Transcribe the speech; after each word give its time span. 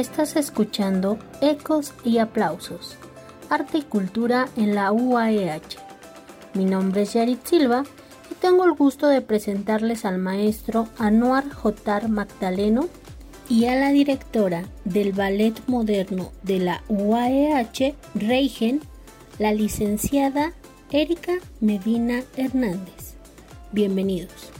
Estás 0.00 0.34
escuchando 0.36 1.18
Ecos 1.42 1.92
y 2.06 2.16
Aplausos, 2.16 2.96
Arte 3.50 3.76
y 3.76 3.82
Cultura 3.82 4.48
en 4.56 4.74
la 4.74 4.92
UAEH. 4.92 5.76
Mi 6.54 6.64
nombre 6.64 7.02
es 7.02 7.12
Yarit 7.12 7.44
Silva 7.44 7.84
y 8.30 8.34
tengo 8.36 8.64
el 8.64 8.72
gusto 8.72 9.08
de 9.08 9.20
presentarles 9.20 10.06
al 10.06 10.16
maestro 10.16 10.88
Anuar 10.96 11.50
Jotar 11.50 12.08
Magdaleno 12.08 12.88
y 13.50 13.66
a 13.66 13.74
la 13.74 13.90
directora 13.90 14.64
del 14.86 15.12
Ballet 15.12 15.60
Moderno 15.66 16.32
de 16.44 16.60
la 16.60 16.82
UAEH, 16.88 17.94
Reigen, 18.14 18.80
la 19.38 19.52
licenciada 19.52 20.54
Erika 20.90 21.34
Medina 21.60 22.22
Hernández. 22.38 23.16
Bienvenidos. 23.70 24.50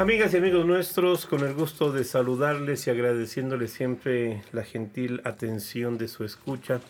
Amigas 0.00 0.32
y 0.32 0.38
amigos 0.38 0.64
nuestros, 0.64 1.26
con 1.26 1.40
el 1.40 1.52
gusto 1.52 1.92
de 1.92 2.04
saludarles 2.04 2.86
y 2.86 2.90
agradeciéndoles 2.90 3.70
siempre 3.70 4.42
la 4.50 4.64
gentil 4.64 5.20
atención 5.24 5.98
de 5.98 6.08
su 6.08 6.24
escucha. 6.24 6.80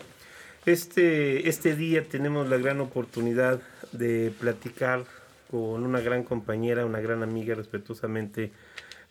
Este, 0.65 1.49
este 1.49 1.75
día 1.75 2.05
tenemos 2.05 2.49
la 2.49 2.57
gran 2.57 2.81
oportunidad 2.81 3.63
de 3.91 4.33
platicar 4.39 5.07
con 5.51 5.85
una 5.85 5.99
gran 5.99 6.23
compañera, 6.23 6.87
una 6.87 7.01
gran 7.01 7.25
amiga, 7.25 7.57
respetuosamente 7.57 8.53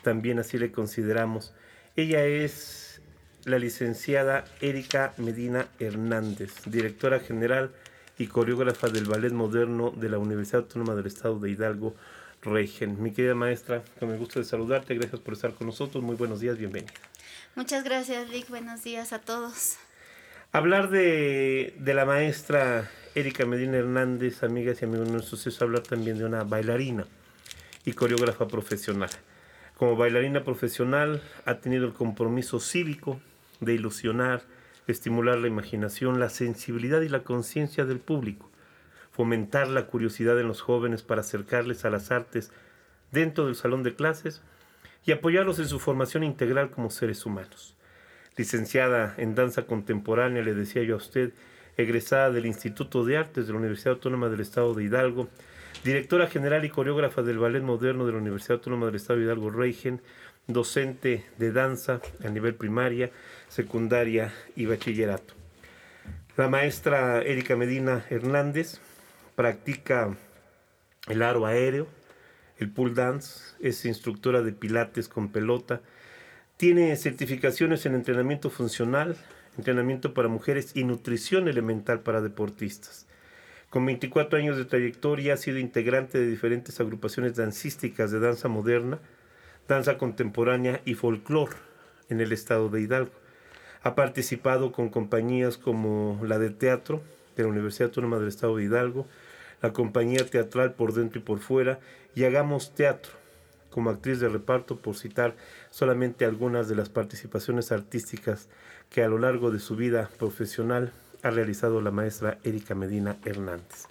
también 0.01 0.39
así 0.39 0.57
le 0.57 0.71
consideramos. 0.71 1.53
Ella 1.97 2.23
es 2.23 3.01
la 3.43 3.59
licenciada 3.59 4.45
Erika 4.61 5.13
Medina 5.17 5.67
Hernández, 5.77 6.53
directora 6.67 7.19
general 7.19 7.71
y 8.17 8.27
coreógrafa 8.27 8.87
del 8.87 9.03
Ballet 9.03 9.33
Moderno 9.33 9.91
de 9.91 10.07
la 10.07 10.19
Universidad 10.19 10.61
Autónoma 10.61 10.95
del 10.95 11.07
Estado 11.07 11.37
de 11.37 11.51
Hidalgo, 11.51 11.97
Regen. 12.41 13.01
Mi 13.01 13.11
querida 13.11 13.35
maestra, 13.35 13.83
con 13.99 14.11
el 14.11 14.17
gusto 14.17 14.39
de 14.39 14.45
saludarte, 14.45 14.95
gracias 14.95 15.19
por 15.21 15.33
estar 15.33 15.53
con 15.53 15.67
nosotros, 15.67 16.03
muy 16.03 16.15
buenos 16.15 16.39
días, 16.39 16.57
bienvenida. 16.57 16.93
Muchas 17.55 17.83
gracias, 17.83 18.29
Rick, 18.29 18.49
buenos 18.49 18.83
días 18.83 19.11
a 19.11 19.19
todos. 19.19 19.77
Hablar 20.51 20.89
de, 20.89 21.75
de 21.77 21.93
la 21.93 22.05
maestra 22.05 22.89
Erika 23.13 23.45
Medina 23.45 23.77
Hernández, 23.77 24.43
amigas 24.43 24.81
y 24.81 24.85
amigos 24.85 25.09
nuestros, 25.09 25.45
es 25.47 25.61
hablar 25.61 25.81
también 25.81 26.17
de 26.17 26.25
una 26.25 26.43
bailarina 26.43 27.05
y 27.85 27.93
coreógrafa 27.93 28.47
profesional. 28.47 29.09
Como 29.77 29.95
bailarina 29.95 30.43
profesional 30.43 31.21
ha 31.45 31.55
tenido 31.55 31.85
el 31.85 31.93
compromiso 31.93 32.59
cívico 32.59 33.19
de 33.59 33.73
ilusionar, 33.73 34.43
estimular 34.87 35.37
la 35.37 35.47
imaginación, 35.47 36.19
la 36.19 36.29
sensibilidad 36.29 37.01
y 37.01 37.09
la 37.09 37.23
conciencia 37.23 37.85
del 37.85 37.99
público 37.99 38.48
fomentar 39.19 39.67
la 39.67 39.85
curiosidad 39.85 40.39
en 40.39 40.47
los 40.47 40.61
jóvenes 40.61 41.03
para 41.03 41.19
acercarles 41.19 41.83
a 41.83 41.89
las 41.89 42.09
artes 42.09 42.53
dentro 43.11 43.47
del 43.47 43.55
salón 43.55 43.83
de 43.83 43.93
clases 43.93 44.41
y 45.05 45.11
apoyarlos 45.11 45.59
en 45.59 45.67
su 45.67 45.77
formación 45.77 46.23
integral 46.23 46.71
como 46.71 46.89
seres 46.89 47.25
humanos. 47.25 47.75
Licenciada 48.37 49.15
en 49.17 49.35
danza 49.35 49.63
contemporánea, 49.63 50.41
le 50.41 50.53
decía 50.53 50.83
yo 50.83 50.93
a 50.93 50.99
usted, 50.99 51.33
egresada 51.75 52.31
del 52.31 52.45
Instituto 52.45 53.03
de 53.03 53.17
Artes 53.17 53.45
de 53.45 53.51
la 53.51 53.59
Universidad 53.59 53.95
Autónoma 53.95 54.29
del 54.29 54.39
Estado 54.39 54.73
de 54.73 54.85
Hidalgo, 54.85 55.27
directora 55.83 56.27
general 56.27 56.63
y 56.63 56.69
coreógrafa 56.69 57.21
del 57.21 57.39
Ballet 57.39 57.61
Moderno 57.61 58.05
de 58.05 58.13
la 58.13 58.19
Universidad 58.19 58.59
Autónoma 58.59 58.85
del 58.85 58.95
Estado 58.95 59.19
de 59.19 59.25
Hidalgo, 59.25 59.49
Reigen, 59.49 59.99
docente 60.47 61.25
de 61.37 61.51
danza 61.51 61.99
a 62.23 62.29
nivel 62.29 62.55
primaria, 62.55 63.11
secundaria 63.49 64.33
y 64.55 64.65
bachillerato. 64.65 65.33
La 66.37 66.47
maestra 66.47 67.21
Erika 67.21 67.57
Medina 67.57 68.05
Hernández 68.09 68.79
practica 69.39 70.17
el 71.07 71.21
aro 71.21 71.45
aéreo, 71.45 71.87
el 72.57 72.69
pool 72.69 72.93
dance, 72.93 73.55
es 73.61 73.85
instructora 73.85 74.41
de 74.41 74.51
pilates 74.51 75.07
con 75.07 75.31
pelota, 75.31 75.79
tiene 76.57 76.93
certificaciones 76.97 77.85
en 77.85 77.95
entrenamiento 77.95 78.49
funcional, 78.49 79.15
entrenamiento 79.57 80.13
para 80.13 80.27
mujeres 80.27 80.71
y 80.75 80.83
nutrición 80.83 81.47
elemental 81.47 82.01
para 82.01 82.19
deportistas. 82.19 83.07
Con 83.69 83.85
24 83.85 84.39
años 84.39 84.57
de 84.57 84.65
trayectoria 84.65 85.35
ha 85.35 85.37
sido 85.37 85.57
integrante 85.57 86.19
de 86.19 86.27
diferentes 86.27 86.81
agrupaciones 86.81 87.37
dancísticas 87.37 88.11
de 88.11 88.19
danza 88.19 88.49
moderna, 88.49 88.99
danza 89.69 89.97
contemporánea 89.97 90.81
y 90.83 90.95
folclore 90.95 91.55
en 92.09 92.19
el 92.19 92.33
estado 92.33 92.67
de 92.67 92.81
Hidalgo. 92.81 93.13
Ha 93.83 93.95
participado 93.95 94.73
con 94.73 94.89
compañías 94.89 95.57
como 95.57 96.19
la 96.25 96.39
de 96.39 96.49
teatro 96.49 97.01
de 97.37 97.43
la 97.43 97.49
Universidad 97.49 97.87
Autónoma 97.87 98.19
del 98.19 98.27
Estado 98.27 98.57
de 98.57 98.65
Hidalgo, 98.65 99.07
la 99.61 99.73
compañía 99.73 100.25
teatral 100.25 100.73
por 100.73 100.93
dentro 100.93 101.19
y 101.19 101.23
por 101.23 101.39
fuera 101.39 101.79
y 102.15 102.23
hagamos 102.23 102.73
teatro 102.73 103.11
como 103.69 103.89
actriz 103.89 104.19
de 104.19 104.29
reparto 104.29 104.77
por 104.77 104.97
citar 104.97 105.35
solamente 105.69 106.25
algunas 106.25 106.67
de 106.67 106.75
las 106.75 106.89
participaciones 106.89 107.71
artísticas 107.71 108.47
que 108.89 109.03
a 109.03 109.07
lo 109.07 109.19
largo 109.19 109.51
de 109.51 109.59
su 109.59 109.75
vida 109.75 110.09
profesional 110.17 110.91
ha 111.21 111.29
realizado 111.29 111.81
la 111.81 111.91
maestra 111.91 112.39
Erika 112.43 112.75
Medina 112.75 113.17
Hernández. 113.25 113.87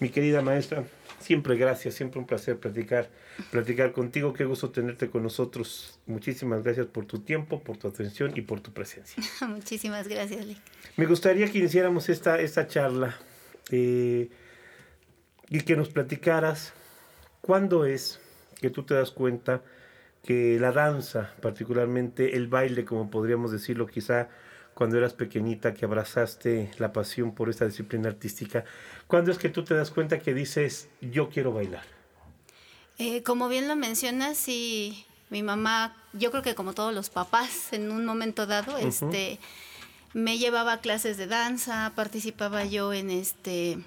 Mi 0.00 0.10
querida 0.10 0.42
maestra, 0.42 0.84
siempre 1.20 1.56
gracias, 1.56 1.94
siempre 1.94 2.18
un 2.18 2.26
placer 2.26 2.58
platicar, 2.58 3.08
platicar 3.50 3.92
contigo, 3.92 4.32
qué 4.32 4.44
gusto 4.44 4.70
tenerte 4.70 5.08
con 5.08 5.22
nosotros. 5.22 6.00
Muchísimas 6.06 6.62
gracias 6.64 6.86
por 6.86 7.06
tu 7.06 7.20
tiempo, 7.20 7.62
por 7.62 7.76
tu 7.76 7.88
atención 7.88 8.32
y 8.34 8.42
por 8.42 8.60
tu 8.60 8.72
presencia. 8.72 9.22
Muchísimas 9.48 10.08
gracias, 10.08 10.44
Lick. 10.44 10.58
Me 10.96 11.06
gustaría 11.06 11.50
que 11.50 11.58
iniciáramos 11.58 12.08
esta, 12.08 12.40
esta 12.40 12.66
charla. 12.66 13.16
Eh, 13.70 14.28
y 15.48 15.60
que 15.60 15.76
nos 15.76 15.88
platicaras 15.88 16.72
cuándo 17.40 17.84
es 17.84 18.20
que 18.60 18.70
tú 18.70 18.84
te 18.84 18.94
das 18.94 19.10
cuenta 19.10 19.62
que 20.24 20.58
la 20.60 20.72
danza, 20.72 21.34
particularmente 21.40 22.36
el 22.36 22.46
baile, 22.46 22.84
como 22.84 23.10
podríamos 23.10 23.50
decirlo 23.50 23.86
quizá 23.86 24.28
cuando 24.74 24.96
eras 24.96 25.12
pequeñita, 25.12 25.74
que 25.74 25.84
abrazaste 25.84 26.70
la 26.78 26.92
pasión 26.92 27.34
por 27.34 27.50
esta 27.50 27.66
disciplina 27.66 28.08
artística, 28.08 28.64
¿cuándo 29.06 29.30
es 29.30 29.38
que 29.38 29.48
tú 29.48 29.64
te 29.64 29.74
das 29.74 29.90
cuenta 29.90 30.18
que 30.18 30.32
dices, 30.32 30.88
yo 31.00 31.28
quiero 31.28 31.52
bailar? 31.52 31.84
Eh, 32.98 33.22
como 33.22 33.48
bien 33.48 33.68
lo 33.68 33.76
mencionas, 33.76 34.38
sí, 34.38 35.04
mi 35.28 35.42
mamá, 35.42 35.96
yo 36.12 36.30
creo 36.30 36.42
que 36.42 36.54
como 36.54 36.72
todos 36.72 36.94
los 36.94 37.10
papás, 37.10 37.72
en 37.72 37.90
un 37.90 38.06
momento 38.06 38.46
dado, 38.46 38.78
este, 38.78 39.38
me 40.14 40.38
llevaba 40.38 40.74
a 40.74 40.80
clases 40.80 41.16
de 41.16 41.26
danza, 41.26 41.92
participaba 41.94 42.64
yo 42.64 42.92
en 42.92 43.10
este 43.10 43.78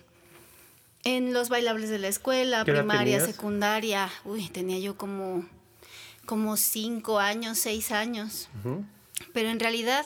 en 1.05 1.33
los 1.33 1.49
bailables 1.49 1.89
de 1.89 1.99
la 1.99 2.07
escuela, 2.07 2.65
primaria, 2.65 3.23
secundaria, 3.23 4.09
uy, 4.25 4.49
tenía 4.49 4.79
yo 4.79 4.97
como, 4.97 5.45
como 6.25 6.57
cinco 6.57 7.19
años, 7.19 7.59
seis 7.59 7.91
años. 7.91 8.49
Pero 9.31 9.49
en 9.49 9.59
realidad 9.59 10.05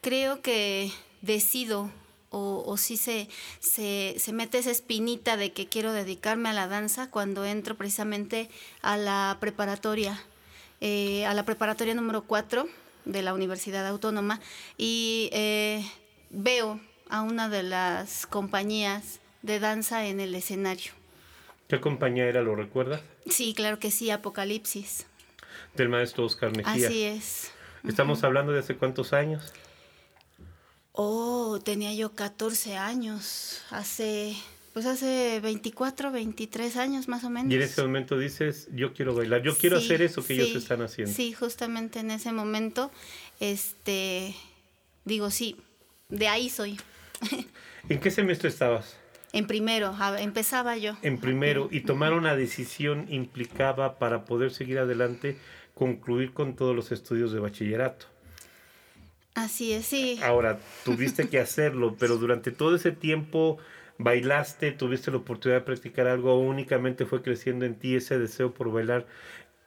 creo 0.00 0.40
que 0.40 0.90
decido 1.20 1.90
o, 2.30 2.64
o 2.66 2.76
sí 2.78 2.96
se, 2.96 3.28
se, 3.58 4.16
se, 4.18 4.32
mete 4.32 4.58
esa 4.58 4.70
espinita 4.70 5.36
de 5.36 5.52
que 5.52 5.66
quiero 5.66 5.92
dedicarme 5.92 6.48
a 6.48 6.52
la 6.54 6.68
danza 6.68 7.10
cuando 7.10 7.44
entro 7.44 7.76
precisamente 7.76 8.48
a 8.80 8.96
la 8.96 9.36
preparatoria, 9.40 10.22
eh, 10.80 11.26
a 11.26 11.34
la 11.34 11.44
preparatoria 11.44 11.94
número 11.94 12.22
cuatro 12.22 12.66
de 13.04 13.22
la 13.22 13.34
Universidad 13.34 13.86
Autónoma. 13.86 14.40
Y 14.78 15.28
eh, 15.32 15.84
veo 16.30 16.80
a 17.10 17.20
una 17.20 17.50
de 17.50 17.62
las 17.62 18.26
compañías 18.26 19.19
de 19.42 19.60
danza 19.60 20.06
en 20.06 20.20
el 20.20 20.34
escenario. 20.34 20.92
¿Qué 21.68 21.80
compañía 21.80 22.26
era, 22.26 22.42
lo 22.42 22.56
recuerdas? 22.56 23.00
Sí, 23.28 23.54
claro 23.54 23.78
que 23.78 23.90
sí, 23.90 24.10
Apocalipsis. 24.10 25.06
Del 25.76 25.88
maestro 25.88 26.24
Oscar 26.24 26.56
Mejía. 26.56 26.88
Así 26.88 27.04
es. 27.04 27.52
¿Estamos 27.86 28.24
hablando 28.24 28.52
de 28.52 28.58
hace 28.58 28.76
cuántos 28.76 29.12
años? 29.12 29.52
Oh, 30.92 31.60
tenía 31.64 31.94
yo 31.94 32.14
14 32.14 32.76
años, 32.76 33.62
hace, 33.70 34.34
pues 34.72 34.86
hace 34.86 35.40
24, 35.40 36.10
23 36.10 36.76
años 36.76 37.08
más 37.08 37.24
o 37.24 37.30
menos. 37.30 37.52
Y 37.52 37.54
en 37.54 37.62
ese 37.62 37.80
momento 37.82 38.18
dices, 38.18 38.68
yo 38.72 38.92
quiero 38.92 39.14
bailar, 39.14 39.42
yo 39.42 39.56
quiero 39.56 39.78
hacer 39.78 40.02
eso 40.02 40.24
que 40.24 40.34
ellos 40.34 40.54
están 40.56 40.82
haciendo. 40.82 41.14
Sí, 41.14 41.32
justamente 41.32 42.00
en 42.00 42.10
ese 42.10 42.32
momento, 42.32 42.90
este, 43.38 44.34
digo, 45.04 45.30
sí, 45.30 45.56
de 46.08 46.28
ahí 46.28 46.50
soy. 46.50 46.78
¿En 47.88 48.00
qué 48.00 48.10
semestre 48.10 48.48
estabas? 48.48 48.96
En 49.32 49.46
primero, 49.46 49.94
empezaba 50.18 50.76
yo. 50.76 50.96
En 51.02 51.18
primero, 51.18 51.68
y 51.70 51.80
tomar 51.80 52.12
una 52.12 52.34
decisión 52.34 53.06
implicaba 53.08 53.98
para 53.98 54.24
poder 54.24 54.52
seguir 54.52 54.78
adelante, 54.78 55.36
concluir 55.74 56.32
con 56.32 56.56
todos 56.56 56.74
los 56.74 56.90
estudios 56.90 57.32
de 57.32 57.38
bachillerato. 57.38 58.06
Así 59.34 59.72
es, 59.72 59.86
sí. 59.86 60.18
Ahora, 60.22 60.58
tuviste 60.84 61.28
que 61.28 61.38
hacerlo, 61.38 61.96
pero 61.98 62.16
durante 62.16 62.50
todo 62.50 62.74
ese 62.74 62.90
tiempo 62.90 63.58
bailaste, 63.98 64.72
tuviste 64.72 65.10
la 65.10 65.18
oportunidad 65.18 65.60
de 65.60 65.66
practicar 65.66 66.08
algo, 66.08 66.38
únicamente 66.38 67.06
fue 67.06 67.22
creciendo 67.22 67.64
en 67.66 67.76
ti 67.76 67.94
ese 67.94 68.18
deseo 68.18 68.52
por 68.52 68.72
bailar 68.72 69.06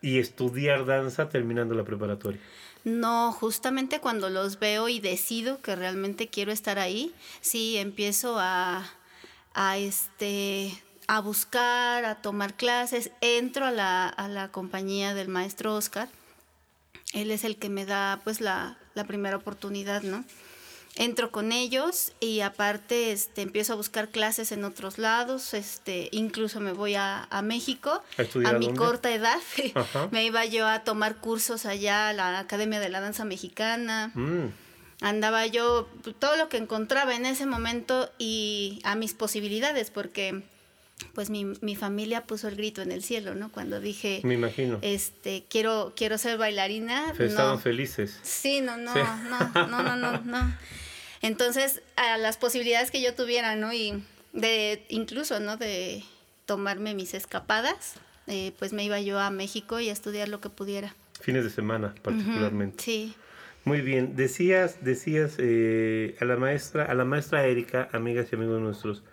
y 0.01 0.19
estudiar 0.19 0.85
danza 0.85 1.29
terminando 1.29 1.75
la 1.75 1.85
preparatoria. 1.85 2.41
No, 2.83 3.31
justamente 3.31 4.01
cuando 4.01 4.29
los 4.29 4.59
veo 4.59 4.89
y 4.89 4.99
decido 4.99 5.61
que 5.61 5.75
realmente 5.75 6.27
quiero 6.27 6.51
estar 6.51 6.79
ahí, 6.79 7.13
sí, 7.39 7.77
empiezo 7.77 8.35
a 8.39 8.83
a 9.53 9.77
este 9.77 10.81
a 11.07 11.19
buscar, 11.19 12.05
a 12.05 12.15
tomar 12.15 12.55
clases. 12.55 13.11
Entro 13.21 13.65
a 13.65 13.71
la, 13.71 14.07
a 14.07 14.27
la 14.27 14.49
compañía 14.49 15.13
del 15.13 15.27
maestro 15.27 15.75
Oscar. 15.75 16.09
Él 17.13 17.29
es 17.29 17.43
el 17.43 17.57
que 17.57 17.69
me 17.69 17.85
da 17.85 18.21
pues 18.23 18.41
la, 18.41 18.77
la 18.95 19.03
primera 19.03 19.37
oportunidad, 19.37 20.01
¿no? 20.01 20.23
entro 20.95 21.31
con 21.31 21.51
ellos 21.51 22.11
y 22.19 22.41
aparte 22.41 23.11
este, 23.11 23.41
empiezo 23.41 23.73
a 23.73 23.75
buscar 23.75 24.09
clases 24.09 24.51
en 24.51 24.63
otros 24.63 24.97
lados, 24.97 25.53
este, 25.53 26.09
incluso 26.11 26.59
me 26.59 26.71
voy 26.71 26.95
a, 26.95 27.27
a 27.29 27.41
México 27.41 28.03
¿A, 28.45 28.53
mi 28.53 28.73
corta 28.73 29.11
edad, 29.13 29.39
me 30.11 30.25
iba 30.25 30.45
yo 30.45 30.67
a 30.67 30.83
tomar 30.83 31.17
cursos 31.17 31.65
allá 31.65 32.09
a 32.09 32.13
la 32.13 32.39
Academia 32.39 32.79
de 32.79 32.89
la 32.89 33.01
Danza 33.01 33.25
Mexicana. 33.25 34.11
Mm. 34.13 34.47
Andaba 35.03 35.45
yo 35.47 35.89
todo 36.17 36.37
lo 36.37 36.47
que 36.47 36.55
encontraba 36.55 37.13
en 37.13 37.25
ese 37.25 37.45
momento 37.45 38.09
y 38.17 38.79
a 38.85 38.95
mis 38.95 39.13
posibilidades, 39.13 39.91
porque 39.91 40.43
pues 41.13 41.29
mi, 41.29 41.43
mi, 41.59 41.75
familia 41.75 42.23
puso 42.23 42.47
el 42.47 42.55
grito 42.55 42.81
en 42.81 42.89
el 42.89 43.03
cielo, 43.03 43.35
¿no? 43.35 43.51
Cuando 43.51 43.81
dije, 43.81 44.21
me 44.23 44.35
imagino, 44.35 44.79
este, 44.81 45.43
quiero, 45.49 45.91
quiero 45.97 46.17
ser 46.17 46.37
bailarina. 46.37 47.13
Estaban 47.19 47.59
felices. 47.59 48.17
Sí, 48.21 48.61
no, 48.61 48.77
no, 48.77 48.93
no, 48.95 49.67
no, 49.67 49.83
no, 49.83 49.97
no, 49.97 50.21
no. 50.21 50.57
Entonces, 51.21 51.81
a 51.97 52.17
las 52.17 52.37
posibilidades 52.37 52.89
que 52.89 53.01
yo 53.01 53.13
tuviera, 53.13 53.57
¿no? 53.57 53.73
Y 53.73 54.01
de, 54.31 54.85
incluso, 54.87 55.41
¿no? 55.41 55.57
De 55.57 56.01
tomarme 56.45 56.93
mis 56.93 57.13
escapadas, 57.13 57.95
eh, 58.27 58.53
pues 58.57 58.71
me 58.71 58.85
iba 58.85 59.01
yo 59.01 59.19
a 59.19 59.31
México 59.31 59.81
y 59.81 59.89
a 59.89 59.91
estudiar 59.91 60.29
lo 60.29 60.39
que 60.39 60.49
pudiera. 60.49 60.95
Fines 61.19 61.43
de 61.43 61.49
semana, 61.49 61.93
particularmente. 62.01 62.81
sí. 62.81 63.15
Muy 63.65 63.81
bien, 63.81 64.15
decías, 64.15 64.83
decías 64.83 65.35
eh, 65.37 66.15
a 66.19 66.25
la 66.25 66.35
maestra, 66.35 66.85
a 66.85 66.93
la 66.93 67.05
maestra 67.05 67.45
Erika, 67.45 67.89
amigas 67.93 68.27
y 68.31 68.35
amigos 68.35 68.61
nuestros, 68.61 69.03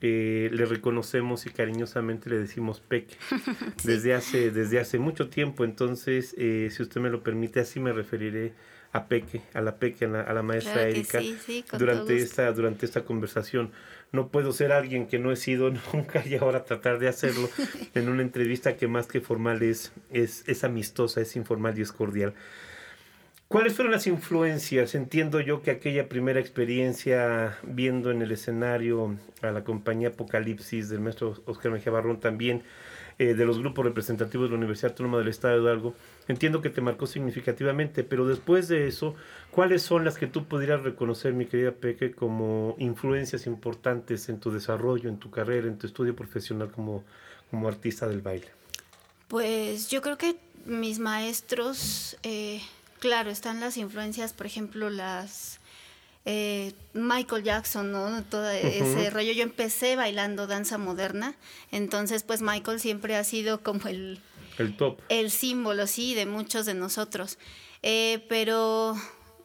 eh, 0.00 0.48
le 0.52 0.64
reconocemos 0.64 1.44
y 1.46 1.50
cariñosamente 1.50 2.30
le 2.30 2.38
decimos 2.38 2.80
Peque 2.80 3.16
desde 3.84 4.14
hace 4.14 4.50
desde 4.50 4.80
hace 4.80 4.98
mucho 4.98 5.28
tiempo 5.28 5.62
entonces 5.62 6.34
si 6.38 6.82
usted 6.82 7.02
me 7.02 7.10
lo 7.10 7.22
permite 7.22 7.60
así 7.60 7.80
me 7.80 7.92
referiré 7.92 8.54
a 8.92 9.06
Peque, 9.06 9.42
a 9.54 9.60
la 9.60 9.76
Peque, 9.76 10.06
a 10.06 10.32
la, 10.32 10.42
maestra 10.42 10.88
Erika, 10.88 11.20
durante, 11.78 12.16
esta, 12.16 12.50
durante 12.52 12.86
esta 12.86 13.04
conversación. 13.04 13.70
No 14.10 14.28
puedo 14.28 14.52
ser 14.52 14.72
alguien 14.72 15.06
que 15.06 15.20
no 15.20 15.30
he 15.30 15.36
sido 15.36 15.70
nunca 15.92 16.24
y 16.26 16.34
ahora 16.34 16.64
tratar 16.64 16.98
de 16.98 17.08
hacerlo 17.08 17.48
en 17.94 18.08
una 18.08 18.22
entrevista 18.22 18.76
que 18.76 18.88
más 18.88 19.06
que 19.06 19.20
formal 19.20 19.62
es, 19.62 19.92
es, 20.10 20.64
amistosa, 20.64 21.20
es 21.20 21.36
informal 21.36 21.78
y 21.78 21.82
es 21.82 21.92
cordial. 21.92 22.34
¿Cuáles 23.50 23.74
fueron 23.74 23.90
las 23.90 24.06
influencias? 24.06 24.94
Entiendo 24.94 25.40
yo 25.40 25.60
que 25.60 25.72
aquella 25.72 26.08
primera 26.08 26.38
experiencia 26.38 27.58
viendo 27.64 28.12
en 28.12 28.22
el 28.22 28.30
escenario 28.30 29.16
a 29.42 29.50
la 29.50 29.64
compañía 29.64 30.10
Apocalipsis 30.10 30.88
del 30.88 31.00
maestro 31.00 31.34
Oscar 31.46 31.72
Mejía 31.72 31.90
Barrón 31.90 32.20
también 32.20 32.62
eh, 33.18 33.34
de 33.34 33.44
los 33.44 33.58
grupos 33.58 33.84
representativos 33.84 34.46
de 34.46 34.50
la 34.50 34.58
Universidad 34.58 34.92
Autónoma 34.92 35.18
del 35.18 35.26
Estado 35.26 35.56
de 35.56 35.62
Hidalgo, 35.64 35.96
entiendo 36.28 36.62
que 36.62 36.70
te 36.70 36.80
marcó 36.80 37.08
significativamente, 37.08 38.04
pero 38.04 38.24
después 38.24 38.68
de 38.68 38.86
eso, 38.86 39.16
¿cuáles 39.50 39.82
son 39.82 40.04
las 40.04 40.16
que 40.16 40.28
tú 40.28 40.44
pudieras 40.44 40.84
reconocer, 40.84 41.32
mi 41.32 41.46
querida 41.46 41.72
Peque, 41.72 42.12
como 42.12 42.76
influencias 42.78 43.48
importantes 43.48 44.28
en 44.28 44.38
tu 44.38 44.52
desarrollo, 44.52 45.08
en 45.08 45.18
tu 45.18 45.32
carrera, 45.32 45.66
en 45.66 45.76
tu 45.76 45.88
estudio 45.88 46.14
profesional 46.14 46.70
como, 46.70 47.02
como 47.50 47.66
artista 47.66 48.06
del 48.06 48.20
baile? 48.20 48.46
Pues 49.26 49.90
yo 49.90 50.02
creo 50.02 50.16
que 50.16 50.36
mis 50.66 51.00
maestros, 51.00 52.16
eh, 52.22 52.60
claro, 53.00 53.30
están 53.30 53.58
las 53.58 53.76
influencias, 53.76 54.32
por 54.32 54.46
ejemplo, 54.46 54.90
las 54.90 55.58
eh, 56.24 56.74
Michael 56.92 57.42
Jackson, 57.42 57.90
¿no? 57.90 58.22
Todo 58.24 58.48
ese 58.50 59.10
rollo. 59.10 59.32
Yo 59.32 59.42
empecé 59.42 59.96
bailando 59.96 60.46
danza 60.46 60.78
moderna, 60.78 61.34
entonces 61.72 62.22
pues 62.22 62.42
Michael 62.42 62.78
siempre 62.78 63.16
ha 63.16 63.24
sido 63.24 63.62
como 63.62 63.88
el... 63.88 64.20
El 64.58 64.76
top. 64.76 65.00
El 65.08 65.30
símbolo, 65.30 65.86
sí, 65.86 66.14
de 66.14 66.26
muchos 66.26 66.66
de 66.66 66.74
nosotros. 66.74 67.38
Eh, 67.82 68.24
pero 68.28 68.94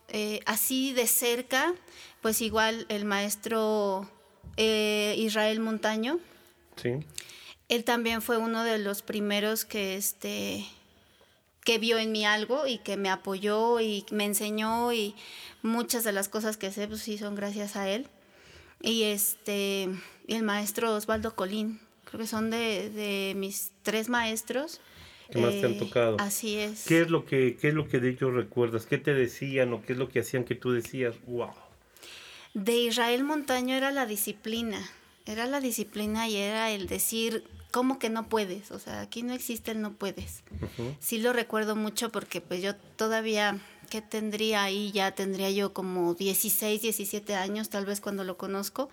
eh, 0.09 0.41
así 0.45 0.93
de 0.93 1.07
cerca, 1.07 1.73
pues 2.21 2.41
igual 2.41 2.85
el 2.89 3.05
maestro 3.05 4.09
Israel 4.57 5.59
Montaño. 5.59 6.19
Sí. 6.75 6.91
Él 7.67 7.83
también 7.83 8.21
fue 8.21 8.37
uno 8.37 8.63
de 8.63 8.77
los 8.77 9.01
primeros 9.01 9.65
que 9.65 9.95
este 9.95 10.65
que 11.65 11.79
vio 11.79 11.97
en 11.97 12.13
mí 12.13 12.25
algo 12.25 12.67
y 12.67 12.77
que 12.77 12.95
me 12.95 13.09
apoyó 13.09 13.81
y 13.81 14.05
me 14.11 14.23
enseñó 14.23 14.93
y 14.93 15.15
muchas 15.63 16.03
de 16.05 16.13
las 16.13 16.29
cosas 16.29 16.55
que 16.55 16.71
sé 16.71 16.87
pues 16.87 17.01
sí 17.01 17.17
son 17.17 17.35
gracias 17.35 17.75
a 17.75 17.89
él. 17.89 18.07
Y 18.81 19.03
este 19.03 19.89
el 20.27 20.43
maestro 20.43 20.95
Osvaldo 20.95 21.35
Colín, 21.35 21.79
creo 22.05 22.21
que 22.21 22.27
son 22.27 22.51
de, 22.51 23.33
mis 23.35 23.71
tres 23.81 24.07
maestros. 24.07 24.79
¿Qué 25.31 25.39
más 25.39 25.51
te 25.51 25.65
han 25.65 25.73
eh, 25.73 25.79
tocado? 25.79 26.17
Así 26.19 26.55
es. 26.55 26.85
¿Qué 26.85 27.01
es 27.01 27.09
lo 27.09 27.25
que 27.25 27.57
qué 27.59 27.69
es 27.69 27.73
lo 27.73 27.87
que 27.89 27.99
de 27.99 28.11
ellos 28.11 28.31
recuerdas? 28.31 28.85
¿Qué 28.85 28.99
te 28.99 29.15
decían 29.15 29.73
o 29.73 29.81
qué 29.83 29.93
es 29.93 29.99
lo 29.99 30.07
que 30.07 30.19
hacían 30.19 30.43
que 30.43 30.53
tú 30.53 30.71
decías, 30.71 31.15
"Wow"? 31.25 31.49
De 32.53 32.77
Israel 32.77 33.23
Montaño 33.23 33.75
era 33.75 33.91
la 33.91 34.05
disciplina. 34.05 34.87
Era 35.25 35.47
la 35.47 35.59
disciplina 35.59 36.29
y 36.29 36.37
era 36.37 36.69
el 36.69 36.85
decir 36.85 37.43
¿cómo 37.75 37.99
que 37.99 38.09
no 38.09 38.29
puedes? 38.29 38.71
O 38.71 38.79
sea, 38.79 39.01
aquí 39.01 39.21
no 39.21 39.33
existe 39.33 39.71
el 39.71 39.81
no 39.81 39.91
puedes. 39.91 40.43
Sí 41.01 41.17
lo 41.17 41.33
recuerdo 41.33 41.75
mucho 41.75 42.09
porque 42.09 42.39
pues 42.39 42.61
yo 42.61 42.73
todavía, 42.73 43.59
¿qué 43.89 44.01
tendría 44.01 44.63
ahí? 44.63 44.93
Ya 44.93 45.11
tendría 45.11 45.51
yo 45.51 45.73
como 45.73 46.13
16, 46.13 46.81
17 46.81 47.35
años 47.35 47.67
tal 47.67 47.85
vez 47.85 47.99
cuando 47.99 48.23
lo 48.23 48.37
conozco, 48.37 48.89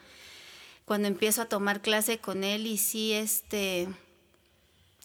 cuando 0.84 1.06
empiezo 1.06 1.42
a 1.42 1.44
tomar 1.44 1.80
clase 1.80 2.18
con 2.18 2.42
él 2.42 2.66
y 2.66 2.76
sí, 2.76 3.12
este, 3.12 3.86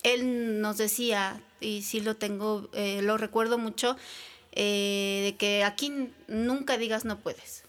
él 0.02 0.60
nos 0.60 0.78
decía, 0.78 1.40
y 1.62 1.84
sí 1.84 2.02
lo 2.02 2.16
tengo, 2.16 2.72
eh, 2.74 3.04
lo 3.04 3.20
recuerdo 3.20 3.60
mucho, 3.60 3.96
eh, 4.54 5.22
de 5.24 5.36
que 5.38 5.64
aquí 5.64 6.10
nunca 6.28 6.80
digas 6.80 7.06
no 7.06 7.20
puedes. 7.20 7.64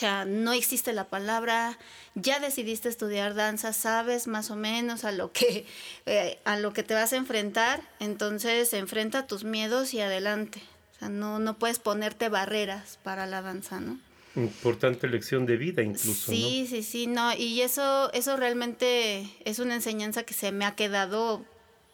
O 0.00 0.06
sea, 0.08 0.24
no 0.24 0.54
existe 0.54 0.94
la 0.94 1.04
palabra, 1.04 1.76
ya 2.14 2.40
decidiste 2.40 2.88
estudiar 2.88 3.34
danza, 3.34 3.74
sabes 3.74 4.28
más 4.28 4.50
o 4.50 4.56
menos 4.56 5.04
a 5.04 5.12
lo 5.12 5.30
que, 5.30 5.66
eh, 6.06 6.38
a 6.46 6.56
lo 6.56 6.72
que 6.72 6.82
te 6.82 6.94
vas 6.94 7.12
a 7.12 7.18
enfrentar, 7.18 7.82
entonces 7.98 8.72
enfrenta 8.72 9.26
tus 9.26 9.44
miedos 9.44 9.92
y 9.92 10.00
adelante. 10.00 10.62
O 10.96 10.98
sea, 11.00 11.10
no, 11.10 11.38
no 11.38 11.58
puedes 11.58 11.80
ponerte 11.80 12.30
barreras 12.30 12.98
para 13.02 13.26
la 13.26 13.42
danza, 13.42 13.78
¿no? 13.78 13.98
Importante 14.36 15.06
lección 15.06 15.44
de 15.44 15.58
vida 15.58 15.82
incluso. 15.82 16.32
Sí, 16.32 16.66
sí, 16.66 16.82
sí, 16.82 17.06
no, 17.06 17.34
y 17.36 17.60
eso, 17.60 18.10
eso 18.14 18.38
realmente 18.38 19.30
es 19.44 19.58
una 19.58 19.74
enseñanza 19.74 20.22
que 20.22 20.32
se 20.32 20.50
me 20.50 20.64
ha 20.64 20.76
quedado 20.76 21.44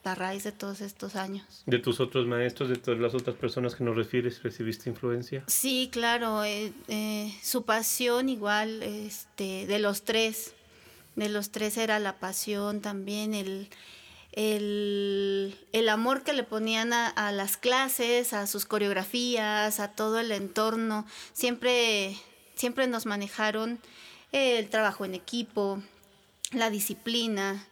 a 0.06 0.14
raíz 0.14 0.44
de 0.44 0.52
todos 0.52 0.80
estos 0.80 1.16
años. 1.16 1.62
¿De 1.66 1.78
tus 1.78 2.00
otros 2.00 2.26
maestros, 2.26 2.68
de 2.68 2.76
todas 2.76 3.00
las 3.00 3.14
otras 3.14 3.36
personas 3.36 3.74
que 3.74 3.84
nos 3.84 3.96
refieres, 3.96 4.42
recibiste 4.42 4.88
influencia? 4.90 5.44
Sí, 5.46 5.88
claro, 5.92 6.44
eh, 6.44 6.72
eh, 6.88 7.34
su 7.42 7.64
pasión 7.64 8.28
igual, 8.28 8.82
este, 8.82 9.66
de 9.66 9.78
los 9.78 10.02
tres, 10.02 10.54
de 11.14 11.28
los 11.28 11.50
tres 11.50 11.76
era 11.76 11.98
la 11.98 12.18
pasión 12.18 12.80
también, 12.80 13.34
el, 13.34 13.68
el, 14.36 15.88
amor 15.88 16.22
que 16.22 16.34
le 16.34 16.42
ponían 16.42 16.92
a, 16.92 17.32
las 17.32 17.56
clases, 17.56 18.32
a 18.32 18.46
sus 18.46 18.66
coreografías, 18.66 19.80
a 19.80 19.92
todo 19.92 20.20
el 20.20 20.30
entorno, 20.30 21.06
siempre, 21.32 22.16
siempre 22.54 22.86
nos 22.86 23.06
manejaron 23.06 23.80
el 24.32 24.68
trabajo 24.68 25.04
en 25.04 25.14
equipo, 25.14 25.82
la 26.52 26.70
disciplina, 26.70 27.66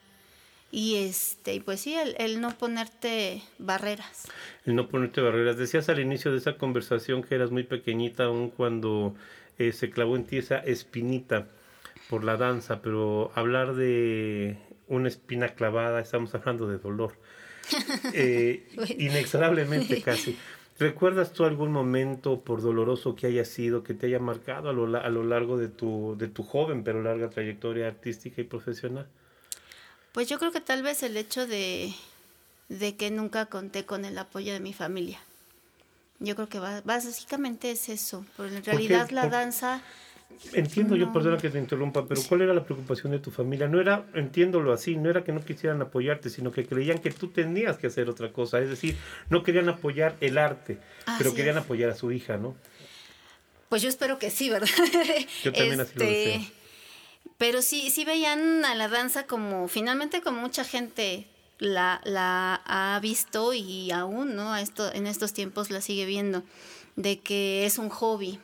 y 0.75 0.97
este 0.97 1.61
pues 1.61 1.81
sí 1.81 1.95
el, 1.95 2.41
no 2.41 2.51
ponerte 2.51 3.43
barreras. 3.59 4.27
El 4.67 4.75
no 4.75 4.89
ponerte 4.89 5.21
barreras. 5.21 5.57
Decías 5.57 5.89
al 5.89 6.01
inicio 6.01 6.33
de 6.33 6.39
esa 6.39 6.59
conversación 6.59 7.23
que 7.23 7.37
eras 7.37 7.53
muy 7.53 7.63
pequeñita 7.63 8.25
aún 8.25 8.51
cuando 8.51 9.15
eh, 9.59 9.71
se 9.71 9.91
clavó 9.91 10.17
en 10.17 10.25
ti 10.25 10.39
esa 10.39 10.59
espinita 10.59 11.47
por 12.11 12.25
la 12.25 12.37
danza 12.37 12.83
pero 12.83 13.31
hablar 13.37 13.75
de 13.75 14.59
una 14.89 15.07
espina 15.07 15.51
clavada 15.51 16.01
estamos 16.01 16.35
hablando 16.35 16.67
de 16.67 16.79
dolor 16.79 17.13
eh, 18.13 18.67
inexorablemente 18.99 20.03
casi. 20.05 20.37
¿Recuerdas 20.77 21.33
tú 21.33 21.45
algún 21.45 21.71
momento, 21.71 22.41
por 22.41 22.61
doloroso 22.61 23.15
que 23.15 23.29
haya 23.29 23.45
sido, 23.45 23.85
que 23.85 23.95
te 23.95 24.07
haya 24.07 24.19
marcado 24.19 24.71
a 24.71 24.73
lo, 24.73 24.99
a 24.99 25.09
lo 25.09 25.23
largo 25.23 25.57
de 25.57 25.69
tu, 25.69 26.17
de 26.19 26.27
tu 26.27 26.43
joven 26.43 26.83
pero 26.83 27.01
larga 27.01 27.31
trayectoria 27.31 27.87
artística 27.87 28.41
y 28.41 28.45
profesional? 28.45 29.07
Pues 30.15 30.29
yo 30.29 30.39
creo 30.39 30.53
que 30.53 30.61
tal 30.61 30.85
vez 30.85 31.03
el 31.03 31.17
hecho 31.17 31.45
de, 31.45 31.93
que 32.97 33.11
nunca 33.11 33.47
conté 33.47 33.85
con 33.85 34.05
el 34.05 34.17
apoyo 34.17 34.53
de 34.53 34.61
mi 34.61 34.73
familia. 34.73 35.19
Yo 36.21 36.37
creo 36.37 36.49
que 36.49 36.61
básicamente 36.61 37.73
es 37.73 37.89
eso. 37.89 38.25
Pero 38.37 38.49
en 38.49 38.65
realidad 38.65 39.11
la 39.11 39.27
danza... 39.27 39.83
Entiendo 40.53 40.95
yo, 40.95 41.13
perdona 41.13 41.39
que 41.39 41.51
te 41.51 41.59
interrumpa, 41.59 42.07
pero 42.07 42.21
¿cuál 42.29 42.43
era 42.43 42.55
la 42.55 42.65
preocupación 42.65 43.11
de 43.11 43.19
tu 43.19 43.33
familia? 43.33 43.67
No 43.67 43.81
era, 43.81 44.07
entiéndolo 44.15 44.73
así, 44.73 44.95
no 44.95 45.11
era 45.11 45.25
que 45.25 45.33
no 45.33 45.45
quisieran 45.45 45.83
apoyarte, 45.83 46.31
sino 46.31 46.53
que 46.53 46.65
creían 46.65 46.99
que 46.99 47.11
tú 47.11 47.29
tenías 47.29 47.77
que 47.77 47.89
hacer 47.89 48.09
otra 48.09 48.33
cosa. 48.33 48.61
Es 48.61 48.69
decir, 48.69 48.97
no 49.31 49.43
querían 49.43 49.69
apoyar 49.69 50.17
el 50.21 50.39
arte, 50.39 50.79
pero 51.19 51.35
querían 51.35 51.59
apoyar 51.59 51.91
a 51.91 51.97
su 51.97 52.13
hija, 52.13 52.37
¿no? 52.37 52.55
Pues 53.69 53.83
yo 53.83 53.89
espero 53.89 54.21
que 54.21 54.31
sí, 54.31 54.49
¿verdad? 54.49 54.69
Yo 55.43 55.53
también 55.53 55.81
así 55.81 55.99
lo 55.99 56.05
deseo. 56.05 56.64
Pero 57.39 57.63
sí, 57.63 57.91
sí 57.91 58.05
veían 58.05 58.65
a 58.65 58.75
la 58.75 58.89
danza 58.89 59.27
como, 59.27 59.69
finalmente 59.69 60.21
como 60.21 60.41
mucha 60.41 60.65
gente 60.65 61.27
la, 61.59 62.01
la 62.05 62.63
ha 62.65 62.99
visto 63.01 63.53
y 63.53 63.91
aún, 63.91 64.37
¿no? 64.37 64.53
A 64.53 64.61
esto, 64.61 64.93
en 64.93 65.07
estos 65.07 65.33
tiempos 65.33 65.71
la 65.71 65.81
sigue 65.81 66.07
viendo, 66.07 66.43
de 66.97 67.21
que 67.21 67.67
es 67.67 67.79
un 67.79 67.89
hobby, 67.89 68.39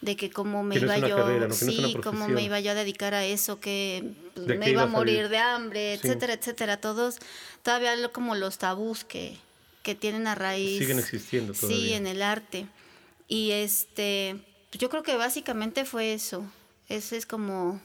de 0.00 0.16
que 0.16 0.30
como 0.30 0.62
me 0.62 0.76
iba 0.76 0.98
yo, 0.98 1.50
sí, 1.52 1.96
cómo 2.02 2.28
me 2.28 2.42
iba 2.42 2.60
yo 2.60 2.72
a 2.72 2.74
dedicar 2.74 3.14
a 3.14 3.24
eso, 3.24 3.60
que 3.60 4.12
pues, 4.34 4.58
me 4.58 4.70
iba 4.70 4.82
a 4.82 4.86
morir 4.86 5.28
de 5.28 5.38
hambre, 5.38 5.94
etcétera, 5.94 6.34
etcétera. 6.34 6.80
Todos, 6.80 7.18
todavía 7.62 7.96
como 8.12 8.34
los 8.34 8.58
tabús 8.58 9.04
que, 9.04 9.36
que 9.82 9.94
tienen 9.94 10.26
a 10.26 10.34
raíz. 10.34 10.78
Siguen 10.78 10.98
existiendo 10.98 11.54
todavía. 11.54 11.76
Sí, 11.76 11.92
en 11.94 12.06
el 12.06 12.22
arte. 12.22 12.66
Y 13.28 13.52
este, 13.52 14.36
yo 14.72 14.90
creo 14.90 15.02
que 15.02 15.16
básicamente 15.16 15.84
fue 15.84 16.12
eso. 16.12 16.44
Ese 16.88 17.16
es 17.16 17.26
como 17.26 17.80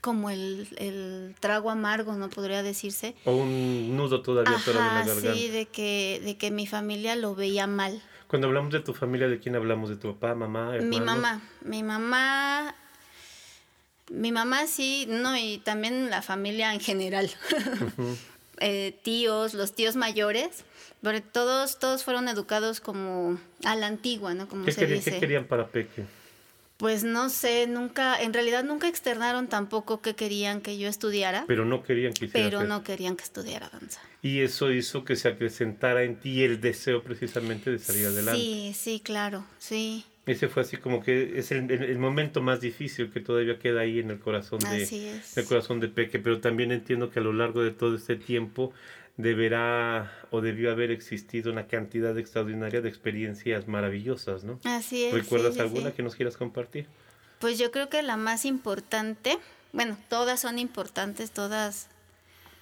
como 0.00 0.30
el, 0.30 0.68
el, 0.76 1.34
trago 1.40 1.70
amargo, 1.70 2.14
no 2.14 2.30
podría 2.30 2.62
decirse. 2.62 3.14
O 3.24 3.32
un 3.32 3.96
nudo 3.96 4.22
todavía 4.22 4.56
Ajá, 4.56 4.72
la 4.72 5.04
garganta. 5.04 5.34
Sí, 5.34 5.48
de 5.48 5.66
que, 5.66 6.20
de 6.24 6.36
que 6.36 6.50
mi 6.50 6.66
familia 6.66 7.16
lo 7.16 7.34
veía 7.34 7.66
mal. 7.66 8.02
Cuando 8.26 8.48
hablamos 8.48 8.72
de 8.72 8.80
tu 8.80 8.94
familia, 8.94 9.28
¿de 9.28 9.40
quién 9.40 9.56
hablamos? 9.56 9.90
¿De 9.90 9.96
tu 9.96 10.12
papá, 10.14 10.34
mamá, 10.34 10.76
hermanos? 10.76 10.88
Mi 10.88 11.00
mamá, 11.00 11.42
mi 11.62 11.82
mamá, 11.82 12.74
mi 14.10 14.32
mamá 14.32 14.66
sí, 14.66 15.06
no, 15.08 15.36
y 15.36 15.58
también 15.58 16.10
la 16.10 16.22
familia 16.22 16.72
en 16.72 16.80
general. 16.80 17.30
Eh, 18.62 18.94
tíos, 19.02 19.54
los 19.54 19.72
tíos 19.72 19.96
mayores, 19.96 20.66
pero 21.00 21.22
todos, 21.22 21.78
todos 21.78 22.04
fueron 22.04 22.28
educados 22.28 22.80
como 22.82 23.38
a 23.64 23.74
la 23.74 23.86
antigua, 23.86 24.34
¿no? 24.34 24.48
Como 24.48 24.66
¿Qué, 24.66 24.72
se 24.72 24.80
querían, 24.80 24.98
dice. 24.98 25.12
¿Qué 25.12 25.20
querían 25.20 25.46
para 25.46 25.68
Peque? 25.68 26.04
Pues 26.80 27.04
no 27.04 27.28
sé, 27.28 27.66
nunca, 27.66 28.18
en 28.22 28.32
realidad 28.32 28.64
nunca 28.64 28.88
externaron 28.88 29.48
tampoco 29.48 30.00
que 30.00 30.14
querían 30.14 30.62
que 30.62 30.78
yo 30.78 30.88
estudiara. 30.88 31.44
Pero 31.46 31.66
no 31.66 31.82
querían 31.82 32.14
que 32.14 32.26
Pero 32.26 32.60
hacer. 32.60 32.68
no 32.70 32.82
querían 32.82 33.16
que 33.16 33.22
estudiara 33.24 33.68
danza. 33.68 34.00
Y 34.22 34.40
eso 34.40 34.72
hizo 34.72 35.04
que 35.04 35.14
se 35.14 35.28
acrecentara 35.28 36.04
en 36.04 36.16
ti 36.16 36.42
el 36.42 36.58
deseo 36.62 37.02
precisamente 37.02 37.70
de 37.70 37.78
salir 37.78 38.06
adelante. 38.06 38.40
Sí, 38.40 38.72
sí, 38.74 39.00
claro, 39.04 39.44
sí. 39.58 40.06
Ese 40.24 40.48
fue 40.48 40.62
así 40.62 40.78
como 40.78 41.02
que 41.02 41.38
es 41.38 41.50
el, 41.52 41.70
el, 41.70 41.82
el 41.82 41.98
momento 41.98 42.40
más 42.40 42.62
difícil 42.62 43.10
que 43.10 43.20
todavía 43.20 43.58
queda 43.58 43.80
ahí 43.82 43.98
en 43.98 44.10
el 44.10 44.18
corazón 44.18 44.60
de, 44.60 44.84
Así 44.84 45.04
es. 45.06 45.36
el 45.36 45.44
corazón 45.44 45.80
de 45.80 45.88
Peque, 45.88 46.18
pero 46.18 46.40
también 46.40 46.72
entiendo 46.72 47.10
que 47.10 47.18
a 47.20 47.22
lo 47.22 47.34
largo 47.34 47.62
de 47.62 47.72
todo 47.72 47.94
este 47.96 48.16
tiempo 48.16 48.72
deberá 49.22 50.12
o 50.30 50.40
debió 50.40 50.70
haber 50.70 50.90
existido 50.90 51.50
una 51.52 51.66
cantidad 51.66 52.16
extraordinaria 52.18 52.80
de 52.80 52.88
experiencias 52.88 53.68
maravillosas, 53.68 54.44
¿no? 54.44 54.58
Así 54.64 55.04
es. 55.04 55.14
¿Recuerdas 55.14 55.54
sí, 55.54 55.60
alguna 55.60 55.90
sí. 55.90 55.96
que 55.96 56.02
nos 56.02 56.14
quieras 56.14 56.36
compartir? 56.36 56.86
Pues 57.38 57.58
yo 57.58 57.70
creo 57.70 57.88
que 57.88 58.02
la 58.02 58.16
más 58.16 58.44
importante, 58.44 59.38
bueno, 59.72 59.96
todas 60.08 60.40
son 60.40 60.58
importantes, 60.58 61.30
todas, 61.30 61.88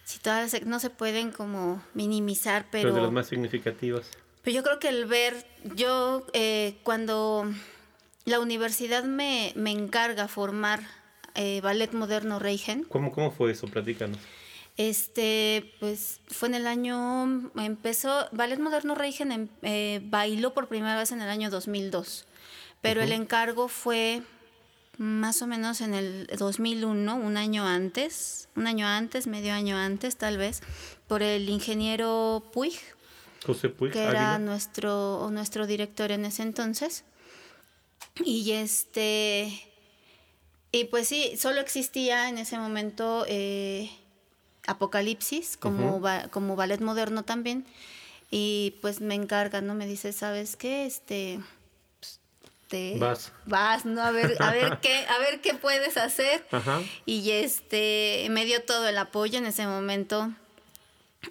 si 0.05 0.19
todas 0.21 0.63
no 0.65 0.79
se 0.79 0.91
pueden 0.91 1.33
como 1.33 1.83
minimizar, 1.95 2.67
Pero, 2.71 2.91
pero, 2.91 2.95
de 2.95 3.03
las 3.03 3.13
más 3.13 3.27
significativas. 3.27 4.09
pero 4.43 4.55
yo 4.57 4.63
creo 4.63 4.79
que 4.79 4.89
el 4.89 5.07
ver, 5.07 5.35
yo 5.75 6.27
eh, 6.33 6.77
cuando 6.85 7.45
la 8.25 8.41
universidad 8.41 9.05
me, 9.05 9.53
me 9.57 9.71
encarga 9.73 10.29
formar 10.29 10.81
eh, 11.35 11.61
ballet 11.61 11.93
moderno 11.93 12.39
Reigen, 12.39 12.85
¿Cómo, 12.85 13.11
¿Cómo 13.13 13.31
fue 13.31 13.51
eso? 13.53 13.67
Platícanos. 13.67 14.19
Este, 14.79 15.75
pues 15.81 16.21
fue 16.29 16.49
en 16.49 16.55
el 16.55 16.67
año, 16.67 17.51
empezó, 17.57 18.29
Ballet 18.33 18.61
Moderno 18.61 18.95
Reigen 18.95 19.33
em- 19.33 19.49
eh, 19.63 20.01
bailó 20.05 20.55
por 20.55 20.69
primera 20.69 20.97
vez 20.97 21.11
en 21.11 21.21
el 21.21 21.29
año 21.29 21.51
2002, 21.51 22.27
pero 22.81 23.03
el 23.03 23.11
encargo 23.11 23.67
fue 23.69 24.23
más 24.97 25.43
o 25.43 25.49
menos 25.49 25.81
en 25.81 25.95
el 25.95 26.29
2001, 26.39 27.17
un 27.17 27.37
año 27.37 27.67
antes, 27.67 28.49
un 28.55 28.69
año 28.69 28.87
antes, 28.87 29.27
medio 29.27 29.53
año 29.53 29.77
antes 29.77 30.17
tal 30.17 30.39
vez, 30.39 30.61
por 31.09 31.23
el 31.25 31.49
ingeniero 31.49 32.49
Puig, 32.53 32.79
José 33.45 33.71
Puig, 33.71 33.93
que 33.93 34.05
era 34.05 34.39
nuestro, 34.39 35.29
nuestro 35.33 35.67
director 35.67 36.13
en 36.13 36.25
ese 36.25 36.43
entonces. 36.43 37.05
Y 38.25 38.53
este. 38.53 39.61
Y 40.71 40.85
pues 40.85 41.09
sí, 41.09 41.37
solo 41.37 41.61
existía 41.61 42.29
en 42.29 42.39
ese 42.39 42.59
momento 42.59 43.25
eh, 43.29 43.91
Apocalipsis 44.69 45.57
como, 45.57 45.99
ba- 46.01 46.29
como 46.31 46.55
ballet 46.57 46.81
moderno 46.81 47.23
también. 47.25 47.65
Y 48.31 48.75
pues 48.83 49.01
me 49.01 49.15
encargan, 49.15 49.67
¿no? 49.67 49.75
Me 49.75 49.87
dice, 49.87 50.13
¿sabes 50.13 50.55
qué? 50.57 50.85
Este. 50.87 51.41
pues, 51.99 52.21
te- 52.69 52.99
Vas. 52.99 53.33
Vas, 53.47 53.85
¿no? 53.87 54.03
A 54.03 54.11
ver, 54.11 54.37
a 54.41 54.53
ver 54.53 54.79
qué, 54.83 54.95
a 55.07 55.19
ver 55.19 55.41
qué 55.41 55.55
puedes 55.55 55.97
hacer. 55.97 56.47
Ajá. 56.53 56.83
Y 57.07 57.31
este, 57.31 58.27
me 58.31 58.45
dio 58.45 58.63
todo 58.63 58.87
el 58.89 58.99
apoyo 58.99 59.39
en 59.39 59.47
ese 59.47 59.67
momento. 59.67 60.31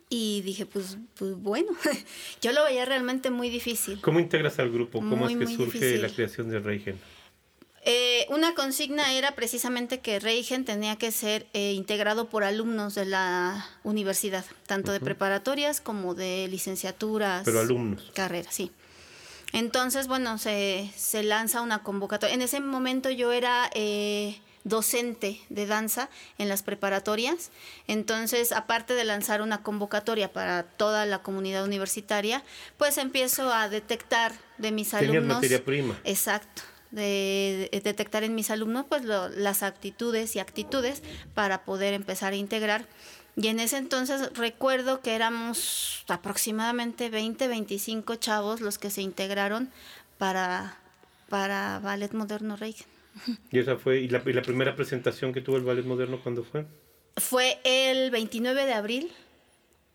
Y 0.09 0.41
dije, 0.41 0.65
pues, 0.65 0.97
pues 1.17 1.35
bueno, 1.35 1.71
yo 2.41 2.51
lo 2.51 2.63
veía 2.65 2.83
realmente 2.85 3.29
muy 3.29 3.49
difícil. 3.49 4.01
¿Cómo 4.01 4.19
integras 4.19 4.59
al 4.59 4.69
grupo? 4.71 4.99
¿Cómo 4.99 5.15
Muy, 5.15 5.33
es 5.33 5.39
que 5.39 5.45
surge 5.47 5.79
difícil. 5.79 6.01
la 6.01 6.09
creación 6.09 6.49
de 6.49 6.59
Reigen? 6.59 6.99
Eh, 7.89 8.25
una 8.27 8.53
consigna 8.53 9.13
era 9.13 9.31
precisamente 9.31 10.01
que 10.01 10.19
Reigen 10.19 10.65
tenía 10.65 10.97
que 10.97 11.09
ser 11.13 11.47
eh, 11.53 11.71
integrado 11.71 12.27
por 12.27 12.43
alumnos 12.43 12.95
de 12.95 13.05
la 13.05 13.65
universidad, 13.85 14.43
tanto 14.65 14.91
de 14.91 14.99
preparatorias 14.99 15.79
como 15.79 16.13
de 16.13 16.49
licenciaturas. 16.49 17.43
Pero 17.45 17.61
alumnos. 17.61 18.11
Carreras, 18.13 18.53
sí. 18.53 18.73
Entonces, 19.53 20.07
bueno, 20.07 20.37
se, 20.37 20.91
se 20.97 21.23
lanza 21.23 21.61
una 21.61 21.81
convocatoria. 21.81 22.35
En 22.35 22.41
ese 22.41 22.59
momento 22.59 23.09
yo 23.09 23.31
era 23.31 23.69
eh, 23.73 24.37
docente 24.65 25.39
de 25.47 25.65
danza 25.65 26.09
en 26.37 26.49
las 26.49 26.63
preparatorias. 26.63 27.51
Entonces, 27.87 28.51
aparte 28.51 28.95
de 28.95 29.05
lanzar 29.05 29.41
una 29.41 29.63
convocatoria 29.63 30.33
para 30.33 30.63
toda 30.63 31.05
la 31.05 31.19
comunidad 31.19 31.63
universitaria, 31.63 32.43
pues 32.75 32.97
empiezo 32.97 33.49
a 33.53 33.69
detectar 33.69 34.33
de 34.57 34.73
mis 34.73 34.89
Tenías 34.89 35.09
alumnos. 35.11 35.37
materia 35.37 35.63
prima. 35.63 35.97
Exacto. 36.03 36.63
De, 36.91 37.69
de 37.71 37.81
detectar 37.81 38.23
en 38.23 38.33
mis 38.33 38.49
alumnos 38.49 38.85
pues 38.87 39.03
lo- 39.03 39.27
las 39.29 39.61
actitudes 39.61 40.35
y 40.35 40.39
actitudes 40.39 41.03
para 41.33 41.65
poder 41.65 41.93
empezar 41.93 42.31
a 42.33 42.37
integrar. 42.37 42.85
Y 43.35 43.49
en 43.49 43.59
ese 43.59 43.77
entonces 43.77 44.31
recuerdo 44.33 45.01
que 45.01 45.13
éramos 45.13 46.05
aproximadamente 46.07 47.09
20, 47.09 47.47
25 47.47 48.15
chavos 48.15 48.61
los 48.61 48.77
que 48.79 48.89
se 48.89 49.01
integraron 49.01 49.69
para, 50.17 50.77
para 51.29 51.79
Ballet 51.79 52.13
Moderno 52.13 52.55
Reigen. 52.55 52.87
Y 53.51 53.59
esa 53.59 53.77
fue, 53.77 53.99
y 53.99 54.07
la, 54.07 54.21
y 54.25 54.33
la 54.33 54.41
primera 54.41 54.75
presentación 54.75 55.33
que 55.33 55.41
tuvo 55.41 55.57
el 55.57 55.63
ballet 55.63 55.85
moderno, 55.85 56.19
¿cuándo 56.23 56.43
fue? 56.43 56.65
Fue 57.17 57.59
el 57.63 58.11
29 58.11 58.65
de 58.65 58.73
abril, 58.73 59.11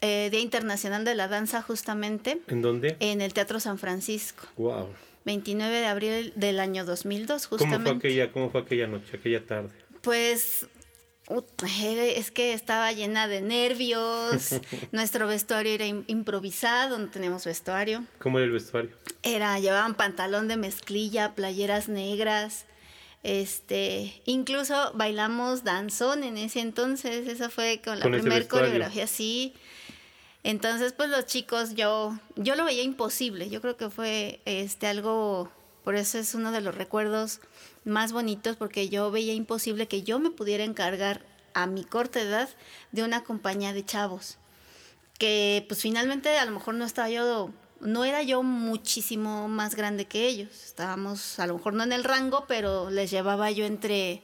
eh, 0.02 0.28
Día 0.30 0.40
Internacional 0.40 1.04
de 1.06 1.14
la 1.14 1.28
Danza 1.28 1.62
justamente, 1.62 2.40
¿En 2.48 2.60
dónde? 2.60 2.96
en 3.00 3.22
el 3.22 3.32
Teatro 3.32 3.58
San 3.60 3.78
Francisco. 3.78 4.46
Wow. 4.58 4.88
29 5.24 5.74
de 5.80 5.86
abril 5.86 6.32
del 6.36 6.60
año 6.60 6.84
2002 6.84 7.46
¿Cómo 7.46 7.58
justamente. 7.58 7.88
fue 7.90 7.98
aquella, 7.98 8.32
cómo 8.32 8.50
fue 8.50 8.60
aquella 8.62 8.86
noche, 8.88 9.16
aquella 9.16 9.46
tarde? 9.46 9.70
Pues 10.02 10.66
eh, 11.30 12.14
es 12.16 12.30
que 12.32 12.52
estaba 12.52 12.90
llena 12.92 13.28
de 13.28 13.40
nervios. 13.40 14.56
Nuestro 14.92 15.26
vestuario 15.28 15.72
era 15.72 15.86
im- 15.86 16.04
improvisado, 16.08 16.98
no 16.98 17.08
tenemos 17.08 17.44
vestuario. 17.44 18.04
¿Cómo 18.18 18.38
era 18.38 18.46
el 18.46 18.52
vestuario? 18.52 18.90
Era, 19.22 19.58
llevaban 19.60 19.94
pantalón 19.94 20.48
de 20.48 20.56
mezclilla, 20.56 21.34
playeras 21.36 21.88
negras. 21.88 22.66
Este, 23.22 24.20
incluso 24.24 24.90
bailamos 24.94 25.62
danzón 25.62 26.24
en 26.24 26.36
ese 26.36 26.58
entonces, 26.60 27.28
esa 27.28 27.48
fue 27.50 27.80
con 27.84 28.00
la 28.00 28.06
primera 28.06 28.46
coreografía, 28.48 29.06
sí. 29.06 29.54
Entonces, 30.44 30.92
pues 30.92 31.08
los 31.08 31.26
chicos, 31.26 31.74
yo, 31.74 32.18
yo 32.36 32.56
lo 32.56 32.64
veía 32.64 32.82
imposible. 32.82 33.48
Yo 33.48 33.60
creo 33.60 33.76
que 33.76 33.90
fue 33.90 34.40
este 34.44 34.86
algo, 34.86 35.50
por 35.84 35.94
eso 35.94 36.18
es 36.18 36.34
uno 36.34 36.50
de 36.50 36.60
los 36.60 36.74
recuerdos 36.74 37.40
más 37.84 38.12
bonitos, 38.12 38.56
porque 38.56 38.88
yo 38.88 39.10
veía 39.10 39.34
imposible 39.34 39.86
que 39.86 40.02
yo 40.02 40.18
me 40.18 40.30
pudiera 40.30 40.64
encargar 40.64 41.24
a 41.54 41.66
mi 41.66 41.84
corta 41.84 42.20
edad 42.20 42.48
de 42.90 43.04
una 43.04 43.22
compañía 43.22 43.72
de 43.72 43.84
chavos. 43.84 44.38
Que 45.18 45.64
pues 45.68 45.80
finalmente 45.80 46.36
a 46.38 46.44
lo 46.44 46.52
mejor 46.52 46.74
no 46.74 46.84
estaba 46.84 47.08
yo, 47.08 47.50
no 47.80 48.04
era 48.04 48.22
yo 48.22 48.42
muchísimo 48.42 49.46
más 49.46 49.76
grande 49.76 50.06
que 50.06 50.26
ellos. 50.26 50.50
Estábamos 50.64 51.38
a 51.38 51.46
lo 51.46 51.54
mejor 51.54 51.74
no 51.74 51.84
en 51.84 51.92
el 51.92 52.02
rango, 52.02 52.46
pero 52.48 52.90
les 52.90 53.10
llevaba 53.12 53.50
yo 53.52 53.64
entre 53.64 54.22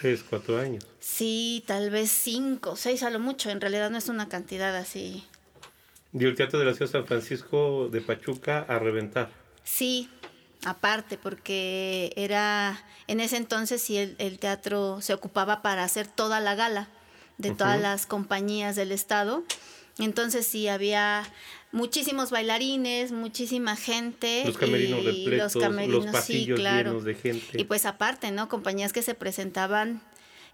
Tres, 0.00 0.24
cuatro 0.28 0.58
años. 0.58 0.86
Sí, 0.98 1.62
tal 1.66 1.90
vez 1.90 2.10
cinco, 2.10 2.74
seis 2.74 3.02
a 3.02 3.10
lo 3.10 3.18
mucho. 3.18 3.50
En 3.50 3.60
realidad 3.60 3.90
no 3.90 3.98
es 3.98 4.08
una 4.08 4.30
cantidad 4.30 4.74
así. 4.74 5.26
Dio 6.12 6.28
el 6.28 6.34
Teatro 6.34 6.58
de 6.58 6.64
la 6.64 6.74
Ciudad 6.74 6.86
de 6.86 6.98
San 6.98 7.06
Francisco 7.06 7.88
de 7.90 8.00
Pachuca 8.00 8.64
a 8.68 8.78
reventar. 8.78 9.30
Sí, 9.62 10.08
aparte, 10.64 11.18
porque 11.18 12.12
era, 12.16 12.84
en 13.06 13.20
ese 13.20 13.36
entonces 13.36 13.80
sí 13.80 13.96
el, 13.96 14.16
el 14.18 14.38
teatro 14.38 15.00
se 15.00 15.14
ocupaba 15.14 15.62
para 15.62 15.84
hacer 15.84 16.06
toda 16.06 16.40
la 16.40 16.54
gala 16.54 16.88
de 17.38 17.52
todas 17.52 17.80
las 17.80 18.06
compañías 18.06 18.76
del 18.76 18.92
estado. 18.92 19.44
Entonces 19.98 20.46
sí 20.46 20.68
había 20.68 21.24
muchísimos 21.72 22.30
bailarines, 22.30 23.12
muchísima 23.12 23.76
gente. 23.76 24.44
Los 24.46 24.58
camerinos 24.58 25.00
y 25.02 25.06
repletos, 25.06 25.54
los, 25.54 25.62
camerinos, 25.62 26.04
sí, 26.04 26.12
pasillos 26.12 26.60
claro. 26.60 26.90
llenos 26.90 27.04
de 27.04 27.14
gente. 27.14 27.60
Y 27.60 27.64
pues 27.64 27.86
aparte, 27.86 28.30
¿no? 28.30 28.48
Compañías 28.48 28.92
que 28.92 29.02
se 29.02 29.14
presentaban 29.14 30.02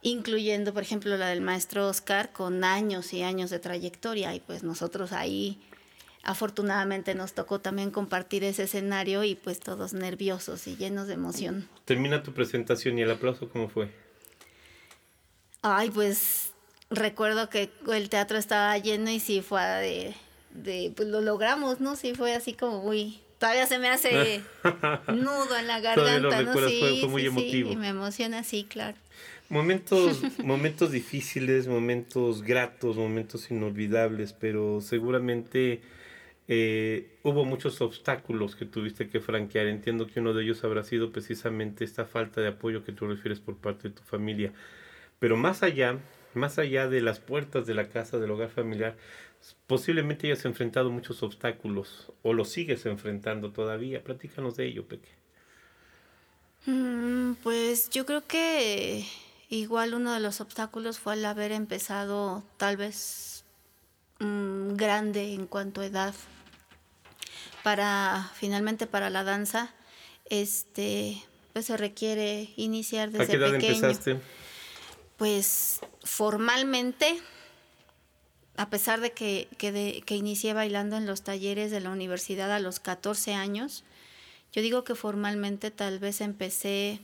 incluyendo, 0.06 0.72
por 0.72 0.84
ejemplo, 0.84 1.16
la 1.16 1.28
del 1.28 1.40
maestro 1.40 1.88
Oscar, 1.88 2.32
con 2.32 2.62
años 2.62 3.12
y 3.12 3.22
años 3.22 3.50
de 3.50 3.58
trayectoria. 3.58 4.32
Y 4.36 4.40
pues 4.40 4.62
nosotros 4.62 5.12
ahí, 5.12 5.60
afortunadamente, 6.22 7.16
nos 7.16 7.32
tocó 7.32 7.60
también 7.60 7.90
compartir 7.90 8.44
ese 8.44 8.64
escenario 8.64 9.24
y 9.24 9.34
pues 9.34 9.58
todos 9.58 9.94
nerviosos 9.94 10.68
y 10.68 10.76
llenos 10.76 11.08
de 11.08 11.14
emoción. 11.14 11.68
Termina 11.84 12.22
tu 12.22 12.32
presentación 12.32 12.96
y 13.00 13.02
el 13.02 13.10
aplauso, 13.10 13.48
¿cómo 13.48 13.68
fue? 13.68 13.90
Ay, 15.62 15.90
pues 15.90 16.52
recuerdo 16.88 17.50
que 17.50 17.72
el 17.92 18.08
teatro 18.08 18.38
estaba 18.38 18.78
lleno 18.78 19.10
y 19.10 19.18
sí 19.18 19.42
fue 19.42 19.60
de, 19.60 20.14
de 20.52 20.92
pues 20.94 21.08
lo 21.08 21.20
logramos, 21.20 21.80
¿no? 21.80 21.96
Sí 21.96 22.14
fue 22.14 22.32
así 22.32 22.52
como 22.52 22.80
muy 22.80 23.20
todavía 23.38 23.66
se 23.66 23.78
me 23.78 23.88
hace 23.88 24.40
nudo 25.08 25.56
en 25.58 25.66
la 25.66 25.80
garganta, 25.80 26.42
¿no? 26.42 26.68
Sí, 26.68 26.98
fue, 27.00 27.08
muy 27.08 27.26
emotivo. 27.26 27.72
y 27.72 27.76
me 27.76 27.88
emociona, 27.88 28.44
sí, 28.44 28.64
claro. 28.64 28.96
Momentos, 29.48 30.22
momentos 30.42 30.90
difíciles, 30.90 31.68
momentos 31.68 32.42
gratos, 32.42 32.96
momentos 32.96 33.50
inolvidables, 33.50 34.32
pero 34.32 34.80
seguramente 34.80 35.82
eh, 36.48 37.18
hubo 37.22 37.44
muchos 37.44 37.80
obstáculos 37.80 38.56
que 38.56 38.66
tuviste 38.66 39.08
que 39.08 39.20
franquear. 39.20 39.66
Entiendo 39.66 40.06
que 40.06 40.20
uno 40.20 40.34
de 40.34 40.42
ellos 40.42 40.64
habrá 40.64 40.82
sido 40.82 41.12
precisamente 41.12 41.84
esta 41.84 42.04
falta 42.04 42.40
de 42.40 42.48
apoyo 42.48 42.84
que 42.84 42.92
tú 42.92 43.06
refieres 43.06 43.40
por 43.40 43.56
parte 43.56 43.88
de 43.88 43.94
tu 43.94 44.02
familia. 44.02 44.52
Pero 45.18 45.36
más 45.36 45.62
allá, 45.62 45.98
más 46.34 46.58
allá 46.58 46.88
de 46.88 47.00
las 47.00 47.20
puertas 47.20 47.66
de 47.66 47.74
la 47.74 47.88
casa, 47.88 48.18
del 48.18 48.30
hogar 48.30 48.50
familiar, 48.50 48.96
posiblemente 49.66 50.26
hayas 50.26 50.44
enfrentado 50.44 50.90
muchos 50.90 51.22
obstáculos 51.22 52.12
o 52.22 52.32
los 52.32 52.48
sigues 52.48 52.84
enfrentando 52.86 53.52
todavía. 53.52 54.02
Platícanos 54.02 54.56
de 54.56 54.66
ello, 54.66 54.86
Peque. 54.86 55.08
Mm, 56.66 57.34
pues 57.42 57.90
yo 57.90 58.04
creo 58.04 58.26
que 58.26 59.04
igual 59.48 59.94
uno 59.94 60.12
de 60.12 60.20
los 60.20 60.40
obstáculos 60.40 60.98
fue 60.98 61.14
el 61.14 61.24
haber 61.24 61.52
empezado 61.52 62.42
tal 62.56 62.76
vez 62.76 63.44
mm, 64.18 64.74
grande 64.74 65.34
en 65.34 65.46
cuanto 65.46 65.80
a 65.80 65.86
edad 65.86 66.14
para 67.62 68.30
finalmente 68.34 68.86
para 68.86 69.10
la 69.10 69.24
danza 69.24 69.74
este 70.26 71.22
pues 71.52 71.66
se 71.66 71.76
requiere 71.76 72.50
iniciar 72.56 73.10
desde 73.10 73.24
¿A 73.24 73.26
qué 73.26 73.36
edad 73.36 73.54
empezaste? 73.54 74.20
Pues 75.16 75.80
formalmente 76.02 77.18
a 78.56 78.70
pesar 78.70 79.00
de 79.00 79.12
que, 79.12 79.48
que, 79.58 80.14
inicié 80.14 80.54
bailando 80.54 80.96
en 80.96 81.06
los 81.06 81.22
talleres 81.22 81.70
de 81.70 81.80
la 81.80 81.90
universidad 81.90 82.50
a 82.52 82.60
los 82.60 82.80
14 82.80 83.34
años, 83.34 83.84
yo 84.52 84.62
digo 84.62 84.84
que 84.84 84.94
formalmente 84.94 85.70
tal 85.70 85.98
vez 85.98 86.20
empecé 86.20 87.00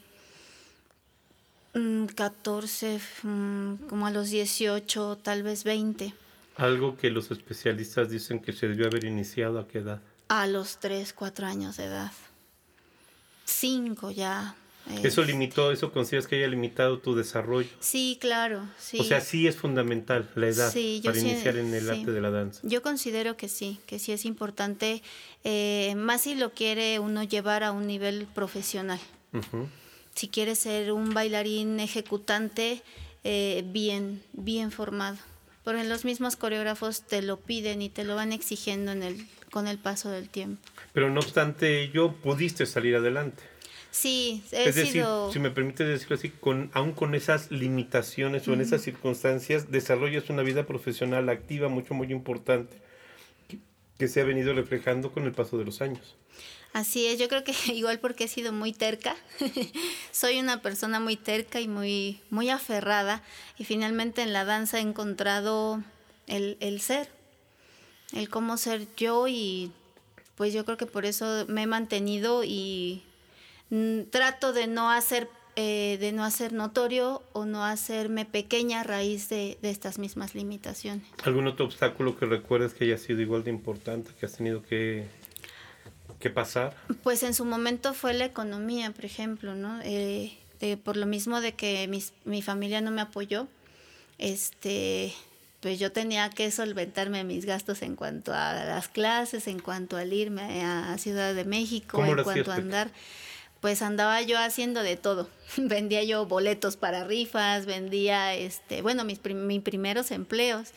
14, 2.15 3.01
mm, 3.23 3.29
mm, 3.29 3.79
como 3.89 4.07
a 4.07 4.11
los 4.11 4.31
18, 4.31 5.19
tal 5.23 5.43
vez 5.43 5.65
20. 5.65 6.15
Algo 6.57 6.97
que 6.97 7.11
los 7.11 7.31
especialistas 7.31 8.11
dicen 8.11 8.41
que 8.41 8.53
se 8.53 8.69
debió 8.69 8.87
haber 8.87 9.05
iniciado 9.05 9.59
a 9.59 9.67
qué 9.67 9.79
edad? 9.79 10.01
A 10.29 10.47
los 10.47 10.79
3, 10.81 11.13
4 11.13 11.47
años 11.47 11.77
de 11.77 11.85
edad. 11.85 12.13
5 13.45 14.11
ya, 14.11 14.55
¿Eso 15.03 15.23
limitó, 15.23 15.71
eso 15.73 15.93
consideras 15.93 16.27
que 16.27 16.37
haya 16.37 16.49
limitado 16.49 16.99
tu 16.99 17.15
desarrollo? 17.15 17.69
Sí, 17.81 18.19
claro, 18.21 18.69
sí. 18.79 18.99
O 18.99 19.05
sea, 19.05 19.21
sí 19.21 19.47
es 19.47 19.57
fundamental 19.57 20.29
la 20.35 20.49
edad 20.49 20.73
para 21.05 21.19
iniciar 21.19 21.57
en 21.57 21.73
el 21.73 21.89
arte 21.89 22.11
de 22.11 22.21
la 22.21 22.31
danza. 22.31 22.61
Yo 22.65 22.83
considero 22.83 23.37
que 23.37 23.49
sí, 23.49 23.79
que 23.87 23.99
sí 23.99 24.13
es 24.13 24.25
importante, 24.25 25.03
eh, 25.45 25.95
más 25.97 26.23
si 26.23 26.35
lo 26.35 26.53
quiere 26.53 26.99
uno 26.99 27.23
llevar 27.23 27.63
a 27.63 27.71
un 27.71 27.87
nivel 27.87 28.27
profesional. 28.35 28.99
Si 30.15 30.29
quiere 30.29 30.55
ser 30.55 30.93
un 30.93 31.15
bailarín 31.15 31.81
ejecutante, 31.81 32.83
eh, 33.25 33.65
bien, 33.67 34.23
bien 34.33 34.71
formado. 34.71 35.17
Porque 35.65 35.85
los 35.85 36.05
mismos 36.05 36.37
coreógrafos 36.37 37.03
te 37.03 37.23
lo 37.23 37.39
piden 37.39 37.83
y 37.83 37.89
te 37.89 38.05
lo 38.05 38.17
van 38.17 38.33
exigiendo 38.33 38.93
en 38.93 39.03
el, 39.03 39.27
con 39.51 39.69
el 39.69 39.79
paso 39.79 40.11
del 40.11 40.29
tiempo. 40.29 40.61
Pero 40.93 41.11
no 41.11 41.21
obstante 41.21 41.83
ello, 41.83 42.13
pudiste 42.13 42.67
salir 42.67 42.97
adelante. 42.97 43.43
Sí, 43.93 44.43
he 44.53 44.71
es 44.71 44.75
decir, 44.75 45.05
si 45.31 45.39
me 45.39 45.51
permite 45.51 45.85
decirlo 45.85 46.17
así, 46.17 46.31
con, 46.31 46.71
aún 46.73 46.93
con 46.93 47.15
esas 47.15 47.51
limitaciones 47.51 48.49
o 48.49 48.55
en 48.55 48.63
esas 48.63 48.81
circunstancias, 48.81 49.71
desarrollas 49.71 50.31
una 50.31 50.43
vida 50.43 50.65
profesional 50.65 51.29
activa 51.29 51.69
mucho, 51.69 51.93
muy 51.93 52.11
importante, 52.11 52.79
que, 53.99 54.09
se 54.09 54.23
ha 54.23 54.25
venido 54.25 54.55
reflejando 54.55 55.13
con 55.13 55.25
el 55.25 55.33
paso 55.33 55.59
de 55.59 55.67
los 55.67 55.83
años. 55.83 56.17
Así 56.73 57.07
es, 57.07 57.19
yo 57.19 57.29
creo 57.29 57.45
que 57.45 57.53
igual 57.75 57.99
porque 57.99 58.25
he 58.25 58.29
sido 58.29 58.53
muy 58.53 58.73
terca, 58.73 59.17
soy 60.13 60.39
una 60.41 60.63
persona 60.63 61.01
muy 61.01 61.17
terca 61.17 61.61
y 61.61 61.69
muy, 61.69 62.21
muy 62.31 62.51
aferrada 62.51 63.23
y 63.59 63.65
finalmente 63.65 64.23
en 64.23 64.33
la 64.33 64.45
danza 64.45 64.79
he 64.79 64.83
encontrado 64.83 65.83
el, 66.27 66.57
el 66.61 66.81
ser, 66.81 67.09
el 68.13 68.29
cómo 68.29 68.57
ser 68.57 68.87
yo 68.97 69.29
y 69.29 69.73
pues 70.37 70.53
yo 70.53 70.65
creo 70.65 70.77
que 70.77 70.87
por 70.87 71.05
eso 71.05 71.45
me 71.49 71.63
he 71.63 71.67
mantenido 71.67 72.43
y 72.45 73.03
trato 74.11 74.53
de 74.53 74.67
no 74.67 74.91
hacer 74.91 75.29
eh, 75.55 75.99
de 76.01 76.13
no 76.13 76.25
hacer 76.25 76.55
notorio 76.55 77.23
o 77.35 77.45
no 77.45 77.63
hacerme 77.63 78.25
pequeña 78.25 78.81
a 78.81 78.85
raíz 78.85 79.29
de, 79.29 79.59
estas 79.61 79.99
mismas 79.99 80.35
limitaciones. 80.35 81.07
¿Algún 81.25 81.47
otro 81.47 81.67
obstáculo 81.67 82.19
que 82.19 82.25
recuerdes 82.25 82.73
que 82.73 82.85
haya 82.85 82.97
sido 82.97 83.21
igual 83.21 83.45
de 83.45 83.51
importante, 83.51 84.13
que 84.19 84.25
has 84.25 84.35
tenido 84.35 84.63
que, 84.63 85.09
que 86.23 86.31
pasar? 86.31 86.75
Pues 87.03 87.23
en 87.23 87.35
su 87.35 87.45
momento 87.45 87.93
fue 87.93 88.15
la 88.15 88.25
economía, 88.25 88.91
por 88.93 89.05
ejemplo, 89.05 89.55
¿no? 89.55 89.81
Eh, 89.83 90.39
por 90.85 90.97
lo 90.97 91.07
mismo 91.07 91.41
de 91.41 91.53
que 91.53 91.89
mi 92.25 92.43
familia 92.43 92.81
no 92.81 92.93
me 92.93 93.01
apoyó, 93.01 93.49
este, 94.19 95.13
pues 95.61 95.81
yo 95.81 95.91
tenía 95.91 96.31
que 96.31 96.51
solventarme 96.53 97.25
mis 97.25 97.45
gastos 97.45 97.83
en 97.83 97.97
cuanto 97.97 98.33
a 98.33 98.65
las 98.65 98.87
clases, 98.89 99.49
en 99.49 99.59
cuanto 99.59 99.97
al 99.97 100.13
irme 100.13 100.65
a 100.65 100.97
Ciudad 100.99 101.35
de 101.35 101.45
México, 101.45 102.05
en 102.05 102.23
cuanto 102.23 102.53
a 102.53 102.57
andar 102.57 102.91
pues 103.63 103.81
andaba 103.81 104.21
yo 104.23 104.41
haciendo 104.41 104.83
de 104.83 104.97
todo. 104.97 105.31
vendía 105.57 106.03
yo 106.03 106.27
boletos 106.27 106.77
para 106.77 107.05
rifas, 107.05 107.65
vendía, 107.65 108.35
este, 108.35 108.83
bueno, 108.83 109.05
mis, 109.05 109.25
mis 109.25 109.63
primeros 109.63 110.11
empleos. 110.11 110.71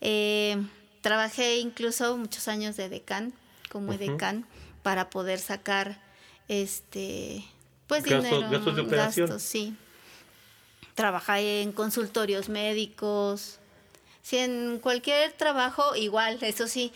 Eh, 0.00 0.56
trabajé 1.00 1.58
incluso 1.58 2.16
muchos 2.16 2.46
años 2.46 2.76
de 2.76 2.88
decán, 2.88 3.32
como 3.70 3.92
decán, 3.94 4.46
para 4.88 5.10
poder 5.10 5.38
sacar, 5.38 6.00
este, 6.48 7.44
pues 7.88 8.04
dinero, 8.04 8.48
gastos 8.48 8.74
de 8.74 8.80
operación. 8.80 9.26
Gastos, 9.26 9.42
sí. 9.42 9.76
Trabajé 10.94 11.60
en 11.60 11.72
consultorios 11.72 12.48
médicos, 12.48 13.58
si 14.22 14.38
en 14.38 14.78
cualquier 14.78 15.32
trabajo, 15.32 15.94
igual, 15.94 16.38
eso 16.40 16.68
sí, 16.68 16.90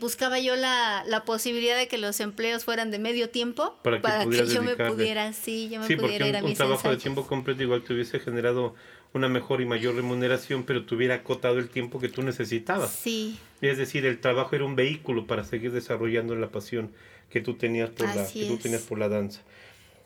buscaba 0.00 0.38
yo 0.38 0.56
la, 0.56 1.04
la, 1.06 1.26
posibilidad 1.26 1.76
de 1.76 1.86
que 1.86 1.98
los 1.98 2.18
empleos 2.20 2.64
fueran 2.64 2.90
de 2.90 2.98
medio 2.98 3.28
tiempo 3.28 3.76
para 3.82 4.24
que, 4.24 4.46
yo 4.46 4.62
me 4.62 4.74
pudiera, 4.74 5.30
sí, 5.34 5.68
yo 5.70 5.80
me 5.80 5.96
pudiera 5.98 6.28
ir 6.28 6.34
a 6.34 6.42
un, 6.42 6.46
un 6.46 6.54
trabajo 6.54 6.88
de 6.88 6.96
tiempo 6.96 7.26
completo 7.26 7.62
igual 7.62 7.82
te 7.82 7.92
hubiese 7.92 8.20
generado 8.20 8.74
una 9.12 9.28
mejor 9.28 9.60
y 9.60 9.66
mayor 9.66 9.96
remuneración, 9.96 10.64
pero 10.64 10.84
te 10.84 10.94
hubiera 10.94 11.16
acotado 11.16 11.58
el 11.58 11.68
tiempo 11.68 12.00
que 12.00 12.08
tú 12.08 12.22
necesitabas. 12.22 12.90
Sí. 12.90 13.38
Es 13.60 13.76
decir, 13.76 14.06
el 14.06 14.18
trabajo 14.18 14.54
era 14.56 14.64
un 14.64 14.76
vehículo 14.76 15.26
para 15.26 15.44
seguir 15.44 15.72
desarrollando 15.72 16.34
la 16.34 16.48
pasión 16.48 16.92
que 17.30 17.40
tú 17.40 17.54
tenías 17.54 17.90
por, 17.90 18.14
la, 18.14 18.26
que 18.26 18.46
tú 18.46 18.56
tenías 18.58 18.82
por 18.82 18.98
la 18.98 19.08
danza. 19.08 19.42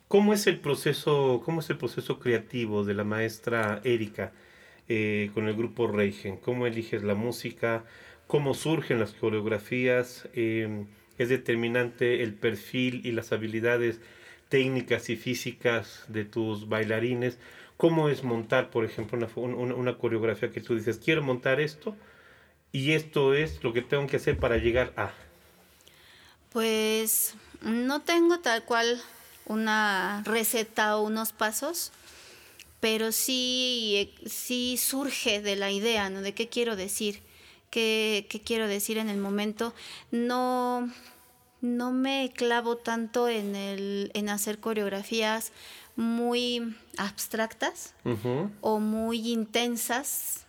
¿Cómo 0.09 0.35
es 0.35 0.47
el 0.47 0.61
proceso, 0.61 1.41
cómo 1.45 1.61
es 1.61 1.71
el 1.71 1.79
proceso 1.79 2.19
creativo 2.19 2.85
de 2.85 2.95
la 2.95 3.05
maestra 3.05 3.81
Erika? 3.85 4.33
Eh, 4.89 5.31
con 5.33 5.49
el 5.49 5.55
grupo 5.55 5.87
Reigen? 5.87 6.37
¿Cómo 6.37 6.67
eliges 6.67 7.03
la 7.03 7.15
música? 7.15 7.85
¿Cómo 8.27 8.53
surgen 8.53 8.99
las 8.99 9.13
coreografías? 9.13 10.29
Eh, 10.35 10.85
¿Es 11.19 11.29
determinante 11.29 12.23
el 12.23 12.35
perfil 12.35 13.01
y 13.05 13.13
las 13.13 13.33
habilidades 13.33 14.01
técnicas 14.49 15.09
y 15.09 15.17
físicas 15.17 16.05
de 16.09 16.25
tus 16.25 16.69
bailarines? 16.69 17.39
¿Cómo 17.77 18.09
es 18.09 18.25
montar, 18.25 18.71
por 18.71 18.85
ejemplo, 18.85 19.19
una, 19.37 19.75
una 19.75 19.99
coreografía 19.99 20.51
que 20.51 20.61
tú 20.61 20.75
dices, 20.75 20.99
quiero 20.99 21.23
montar 21.23 21.61
esto 21.61 21.97
y 22.73 22.93
esto 22.93 23.35
es 23.35 23.63
lo 23.63 23.73
que 23.73 23.83
tengo 23.83 24.07
que 24.09 24.17
hacer 24.17 24.37
para 24.37 24.59
llegar 24.59 24.93
a? 24.97 25.13
Pues 26.53 27.35
no 27.63 28.03
tengo 28.03 28.41
tal 28.41 28.65
cual 28.65 29.01
una 29.47 30.23
receta 30.25 30.97
o 30.97 31.03
unos 31.03 31.33
pasos 31.33 31.93
pero 32.83 33.13
sí, 33.13 34.13
sí 34.27 34.77
surge 34.77 35.41
de 35.41 35.55
la 35.55 35.71
idea, 35.71 36.11
¿no? 36.11 36.21
De 36.21 36.35
qué 36.35 36.49
quiero 36.49 36.75
decir, 36.75 37.23
qué, 37.71 38.27
qué 38.29 38.41
quiero 38.41 38.67
decir 38.67 38.99
en 38.99 39.09
el 39.09 39.19
momento. 39.19 39.73
No, 40.11 40.91
no 41.61 41.93
me 41.93 42.33
clavo 42.35 42.77
tanto 42.77 43.29
en, 43.29 43.55
el, 43.55 44.11
en 44.15 44.29
hacer 44.29 44.59
coreografías 44.59 45.53
muy 45.95 46.77
abstractas 46.97 47.95
o 48.63 48.81
muy 48.81 49.31
intensas, 49.31 50.45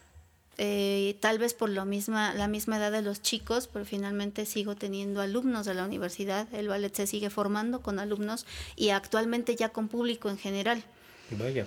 eh, 0.58 1.18
tal 1.20 1.40
vez 1.40 1.54
por 1.54 1.70
lo 1.70 1.86
misma, 1.86 2.34
la 2.34 2.48
misma 2.48 2.78
edad 2.78 2.92
de 2.92 3.02
los 3.02 3.22
chicos, 3.22 3.68
pero 3.68 3.86
finalmente 3.86 4.46
sigo 4.46 4.76
teniendo 4.76 5.22
alumnos 5.22 5.66
de 5.66 5.74
la 5.74 5.86
universidad, 5.86 6.48
el 6.54 6.68
ballet 6.68 6.94
se 6.94 7.08
sigue 7.08 7.30
formando 7.30 7.82
con 7.82 8.00
alumnos 8.00 8.46
y 8.76 8.90
actualmente 8.90 9.56
ya 9.56 9.70
con 9.70 9.88
público 9.88 10.30
en 10.30 10.38
general. 10.38 10.84
Vaya. 11.32 11.66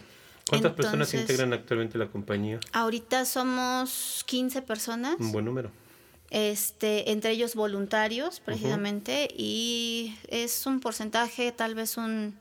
¿Cuántas 0.48 0.74
personas 0.74 1.12
integran 1.12 1.52
actualmente 1.52 1.98
la 1.98 2.06
compañía? 2.06 2.60
Ahorita 2.72 3.24
somos 3.24 4.22
15 4.26 4.62
personas. 4.62 5.16
Un 5.18 5.32
buen 5.32 5.44
número. 5.44 5.72
Este, 6.30 7.10
entre 7.10 7.32
ellos 7.32 7.54
voluntarios, 7.54 8.40
precisamente, 8.40 9.28
y 9.36 10.16
es 10.28 10.66
un 10.66 10.80
porcentaje, 10.80 11.50
tal 11.50 11.74
vez 11.74 11.96
un 11.96 12.36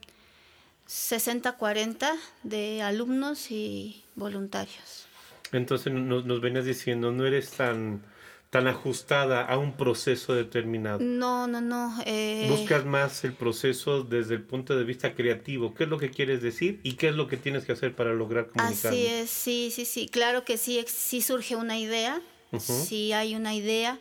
60-40 0.88 2.12
de 2.44 2.82
alumnos 2.82 3.50
y 3.50 4.04
voluntarios. 4.14 5.05
Entonces 5.52 5.92
nos, 5.92 6.24
nos 6.24 6.40
venías 6.40 6.64
diciendo, 6.64 7.12
no 7.12 7.26
eres 7.26 7.50
tan 7.50 8.02
tan 8.50 8.68
ajustada 8.68 9.42
a 9.44 9.58
un 9.58 9.76
proceso 9.76 10.34
determinado. 10.34 11.00
No, 11.00 11.46
no, 11.46 11.60
no. 11.60 11.94
Eh... 12.06 12.46
Buscas 12.48 12.84
más 12.84 13.24
el 13.24 13.32
proceso 13.32 14.02
desde 14.02 14.34
el 14.34 14.42
punto 14.42 14.76
de 14.76 14.84
vista 14.84 15.14
creativo. 15.14 15.74
¿Qué 15.74 15.84
es 15.84 15.90
lo 15.90 15.98
que 15.98 16.10
quieres 16.10 16.42
decir 16.42 16.80
y 16.82 16.94
qué 16.94 17.08
es 17.08 17.16
lo 17.16 17.26
que 17.26 17.36
tienes 17.36 17.64
que 17.64 17.72
hacer 17.72 17.94
para 17.94 18.14
lograr 18.14 18.46
comunicar? 18.48 18.92
Así 18.92 19.06
es, 19.06 19.30
sí, 19.30 19.70
sí, 19.74 19.84
sí. 19.84 20.08
Claro 20.08 20.44
que 20.44 20.58
sí, 20.58 20.82
sí 20.86 21.20
surge 21.20 21.56
una 21.56 21.78
idea, 21.78 22.22
sí 22.58 23.12
hay 23.12 23.34
una 23.34 23.54
idea. 23.54 23.98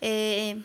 Eh, 0.00 0.62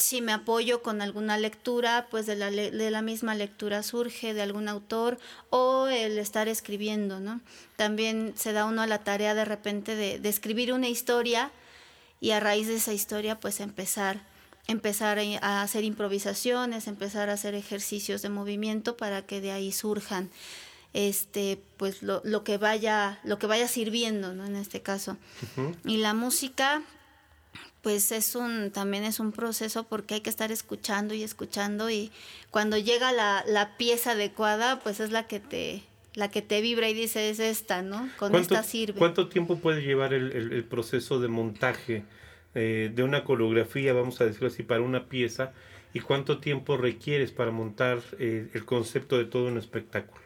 si 0.00 0.20
me 0.20 0.32
apoyo 0.32 0.82
con 0.82 1.02
alguna 1.02 1.38
lectura, 1.38 2.06
pues 2.10 2.26
de 2.26 2.36
la, 2.36 2.50
de 2.50 2.90
la 2.90 3.02
misma 3.02 3.34
lectura 3.34 3.82
surge 3.82 4.34
de 4.34 4.42
algún 4.42 4.68
autor 4.68 5.18
o 5.50 5.86
el 5.88 6.18
estar 6.18 6.48
escribiendo, 6.48 7.20
¿no? 7.20 7.40
También 7.76 8.32
se 8.36 8.52
da 8.52 8.64
uno 8.64 8.82
a 8.82 8.86
la 8.86 8.98
tarea 8.98 9.34
de 9.34 9.44
repente 9.44 9.96
de, 9.96 10.18
de 10.18 10.28
escribir 10.28 10.72
una 10.72 10.88
historia 10.88 11.50
y 12.20 12.30
a 12.32 12.40
raíz 12.40 12.66
de 12.68 12.76
esa 12.76 12.92
historia 12.92 13.40
pues 13.40 13.60
empezar 13.60 14.20
empezar 14.66 15.18
a 15.18 15.62
hacer 15.62 15.84
improvisaciones, 15.84 16.86
empezar 16.86 17.28
a 17.28 17.32
hacer 17.32 17.54
ejercicios 17.54 18.22
de 18.22 18.28
movimiento 18.28 18.96
para 18.96 19.22
que 19.22 19.40
de 19.40 19.50
ahí 19.50 19.72
surjan 19.72 20.30
este 20.92 21.60
pues 21.76 22.02
lo, 22.02 22.20
lo 22.24 22.44
que 22.44 22.58
vaya 22.58 23.20
lo 23.24 23.38
que 23.38 23.46
vaya 23.46 23.68
sirviendo 23.68 24.34
¿no? 24.34 24.44
en 24.44 24.56
este 24.56 24.82
caso 24.82 25.16
y 25.84 25.98
la 25.98 26.14
música 26.14 26.82
pues 27.82 28.12
es 28.12 28.34
un 28.34 28.70
también 28.70 29.04
es 29.04 29.20
un 29.20 29.32
proceso 29.32 29.84
porque 29.84 30.14
hay 30.14 30.20
que 30.20 30.30
estar 30.30 30.52
escuchando 30.52 31.14
y 31.14 31.22
escuchando 31.22 31.90
y 31.90 32.10
cuando 32.50 32.76
llega 32.76 33.12
la, 33.12 33.44
la 33.46 33.76
pieza 33.76 34.12
adecuada 34.12 34.80
pues 34.80 35.00
es 35.00 35.10
la 35.10 35.26
que 35.26 35.40
te 35.40 35.82
la 36.14 36.30
que 36.30 36.42
te 36.42 36.60
vibra 36.60 36.88
y 36.88 36.94
dice 36.94 37.30
es 37.30 37.38
esta, 37.38 37.82
¿no? 37.82 38.08
Con 38.18 38.34
esta 38.34 38.62
sirve. 38.62 38.98
¿Cuánto 38.98 39.28
tiempo 39.28 39.58
puede 39.58 39.82
llevar 39.82 40.12
el, 40.12 40.64
proceso 40.64 41.20
de 41.20 41.28
montaje 41.28 42.04
eh, 42.54 42.90
de 42.94 43.02
una 43.02 43.24
coreografía, 43.24 43.92
vamos 43.92 44.20
a 44.20 44.24
decirlo 44.24 44.48
así, 44.48 44.62
para 44.62 44.80
una 44.80 45.06
pieza? 45.08 45.52
¿Y 45.92 46.00
cuánto 46.00 46.38
tiempo 46.38 46.76
requieres 46.76 47.32
para 47.32 47.50
montar 47.50 48.00
eh, 48.18 48.48
el 48.54 48.64
concepto 48.64 49.18
de 49.18 49.24
todo 49.24 49.46
un 49.48 49.58
espectáculo? 49.58 50.22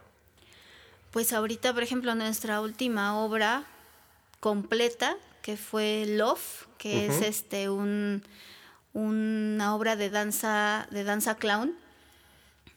Pues 1.10 1.32
ahorita, 1.32 1.72
por 1.72 1.82
ejemplo, 1.82 2.14
nuestra 2.14 2.60
última 2.60 3.18
obra 3.18 3.64
completa, 4.40 5.16
que 5.44 5.58
fue 5.58 6.06
Love, 6.08 6.68
que 6.78 7.04
es 7.04 7.20
este 7.20 7.68
un, 7.68 8.22
una 8.94 9.76
obra 9.76 9.94
de 9.94 10.08
danza, 10.08 10.88
de 10.90 11.04
danza 11.04 11.36
clown, 11.36 11.74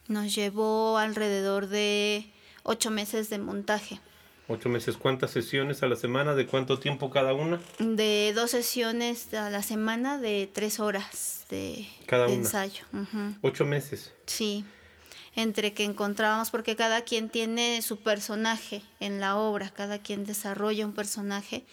nos 0.06 0.34
llevó 0.34 0.98
alrededor 0.98 1.68
de 1.68 2.30
ocho 2.64 2.90
meses 2.90 3.30
de 3.30 3.38
montaje. 3.38 4.00
Ocho 4.48 4.68
meses, 4.68 4.98
¿cuántas 4.98 5.30
sesiones 5.30 5.82
a 5.82 5.86
la 5.86 5.96
semana? 5.96 6.34
¿De 6.34 6.46
cuánto 6.46 6.78
tiempo 6.78 7.08
cada 7.08 7.32
una? 7.32 7.58
De 7.78 8.34
dos 8.34 8.50
sesiones 8.50 9.32
a 9.32 9.48
la 9.48 9.62
semana 9.62 10.18
de 10.18 10.46
tres 10.52 10.78
horas 10.78 11.46
de, 11.48 11.86
ensayo. 12.28 12.84
Ocho 13.40 13.64
meses. 13.64 14.12
Sí, 14.26 14.66
entre 15.34 15.72
que 15.72 15.84
encontrábamos, 15.84 16.50
porque 16.50 16.76
cada 16.76 17.00
quien 17.00 17.30
tiene 17.30 17.80
su 17.80 17.96
personaje 18.00 18.82
en 19.00 19.20
la 19.20 19.36
obra, 19.38 19.70
cada 19.70 20.00
quien 20.00 20.26
desarrolla 20.26 20.84
un 20.84 20.92
personaje 20.92 21.64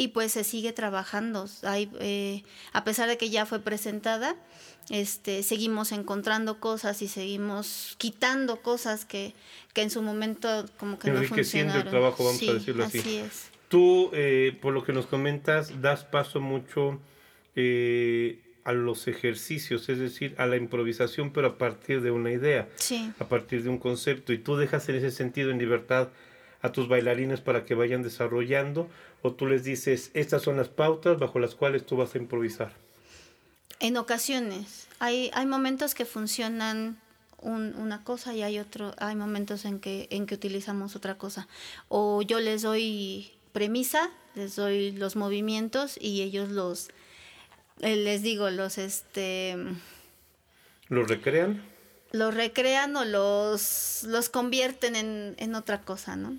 y 0.00 0.08
pues 0.08 0.32
se 0.32 0.44
sigue 0.44 0.72
trabajando. 0.72 1.46
Hay, 1.62 1.90
eh, 2.00 2.42
a 2.72 2.84
pesar 2.84 3.06
de 3.06 3.18
que 3.18 3.28
ya 3.28 3.44
fue 3.44 3.60
presentada, 3.60 4.34
este, 4.88 5.42
seguimos 5.42 5.92
encontrando 5.92 6.58
cosas 6.58 7.02
y 7.02 7.08
seguimos 7.08 7.96
quitando 7.98 8.62
cosas 8.62 9.04
que, 9.04 9.34
que 9.74 9.82
en 9.82 9.90
su 9.90 10.00
momento 10.00 10.64
como 10.78 10.98
que 10.98 11.10
no 11.10 11.22
funcionaron. 11.22 11.82
el 11.82 11.90
trabajo, 11.90 12.24
vamos 12.24 12.42
a 12.48 12.54
decirlo 12.54 12.84
así. 12.86 13.00
así 13.00 13.16
es. 13.18 13.50
Tú, 13.68 14.08
eh, 14.14 14.56
por 14.62 14.72
lo 14.72 14.84
que 14.84 14.94
nos 14.94 15.04
comentas, 15.04 15.82
das 15.82 16.04
paso 16.04 16.40
mucho 16.40 16.98
eh, 17.54 18.40
a 18.64 18.72
los 18.72 19.06
ejercicios, 19.06 19.86
es 19.90 19.98
decir, 19.98 20.34
a 20.38 20.46
la 20.46 20.56
improvisación, 20.56 21.30
pero 21.30 21.46
a 21.48 21.58
partir 21.58 22.00
de 22.00 22.10
una 22.10 22.32
idea, 22.32 22.70
sí. 22.76 23.12
a 23.18 23.26
partir 23.26 23.64
de 23.64 23.68
un 23.68 23.76
concepto, 23.76 24.32
y 24.32 24.38
tú 24.38 24.56
dejas 24.56 24.88
en 24.88 24.94
ese 24.94 25.10
sentido 25.10 25.50
en 25.50 25.58
libertad 25.58 26.08
a 26.62 26.72
tus 26.72 26.88
bailarines 26.88 27.40
para 27.40 27.64
que 27.64 27.74
vayan 27.74 28.02
desarrollando, 28.02 28.88
o 29.22 29.32
tú 29.32 29.46
les 29.46 29.64
dices, 29.64 30.10
estas 30.14 30.42
son 30.42 30.56
las 30.56 30.68
pautas 30.68 31.18
bajo 31.18 31.38
las 31.38 31.54
cuales 31.54 31.84
tú 31.84 31.96
vas 31.96 32.14
a 32.14 32.18
improvisar. 32.18 32.72
En 33.78 33.96
ocasiones. 33.96 34.86
Hay, 34.98 35.30
hay 35.34 35.46
momentos 35.46 35.94
que 35.94 36.04
funcionan 36.04 36.98
una 37.42 38.04
cosa 38.04 38.34
y 38.34 38.42
hay 38.42 38.58
otro, 38.58 38.94
hay 38.98 39.16
momentos 39.16 39.64
en 39.64 39.80
que, 39.80 40.08
en 40.10 40.26
que 40.26 40.34
utilizamos 40.34 40.94
otra 40.94 41.16
cosa. 41.16 41.48
O 41.88 42.20
yo 42.22 42.38
les 42.38 42.62
doy 42.62 43.32
premisa, 43.52 44.10
les 44.34 44.56
doy 44.56 44.92
los 44.92 45.16
movimientos 45.16 45.96
y 45.98 46.20
ellos 46.20 46.50
los, 46.50 46.90
eh, 47.80 47.96
les 47.96 48.22
digo, 48.22 48.50
los 48.50 48.76
este 48.76 49.56
¿Los 50.88 51.08
recrean? 51.08 51.62
Los 52.12 52.34
recrean 52.34 52.96
o 52.96 53.04
los, 53.04 54.02
los 54.02 54.28
convierten 54.28 54.96
en, 54.96 55.34
en 55.38 55.54
otra 55.54 55.80
cosa, 55.82 56.16
¿no? 56.16 56.36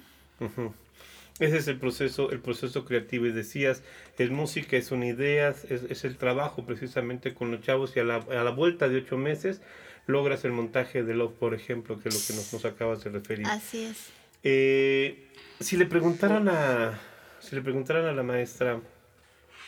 Ese 1.41 1.58
es 1.58 1.67
el 1.67 1.77
proceso, 1.77 2.32
el 2.32 2.39
proceso 2.39 2.86
creativo. 2.86 3.25
Y 3.25 3.32
decías, 3.32 3.82
es 4.17 4.30
música, 4.30 4.77
es 4.77 4.91
una 4.91 5.08
idea, 5.08 5.49
es, 5.49 5.84
es 5.89 6.06
el 6.06 6.15
trabajo 6.15 6.65
precisamente 6.65 7.34
con 7.34 7.49
los 7.49 7.62
chavos 7.62 7.97
y 7.97 7.99
a 7.99 8.04
la, 8.04 8.17
a 8.17 8.43
la, 8.43 8.51
vuelta 8.51 8.88
de 8.88 8.97
ocho 8.97 9.17
meses 9.17 9.62
logras 10.06 10.45
el 10.45 10.51
montaje 10.51 11.04
de 11.04 11.15
Love, 11.15 11.34
por 11.34 11.56
ejemplo, 11.56 11.99
que 11.99 12.10
es 12.10 12.15
lo 12.15 12.21
que 12.21 12.34
nos, 12.39 12.54
nos 12.54 12.65
acabas 12.65 13.04
de 13.04 13.10
referir. 13.10 13.47
Así 13.47 13.86
es. 13.86 14.10
Eh, 14.43 15.27
si 15.60 15.77
le 15.77 15.88
preguntaran 15.88 16.47
a, 16.47 16.99
si 17.39 17.56
le 17.56 17.62
preguntaran 17.62 18.06
a 18.06 18.12
la 18.12 18.23
maestra, 18.23 18.80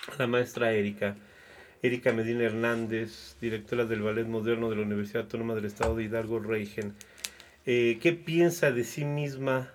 a 0.08 0.16
la 0.20 0.28
maestra 0.28 0.74
Erika, 0.74 1.16
Erika 1.82 2.14
Medina 2.14 2.44
Hernández, 2.44 3.36
directora 3.42 3.86
del 3.86 4.02
Ballet 4.02 4.28
Moderno 4.28 4.70
de 4.70 4.76
la 4.76 4.84
Universidad 4.84 5.24
Autónoma 5.24 5.56
del 5.56 5.66
Estado 5.66 5.96
de 5.96 6.04
Hidalgo, 6.04 6.40
Reigen, 6.40 6.94
eh, 7.66 7.98
¿qué 8.02 8.14
piensa 8.14 8.72
de 8.72 8.84
sí 8.84 9.06
misma 9.06 9.72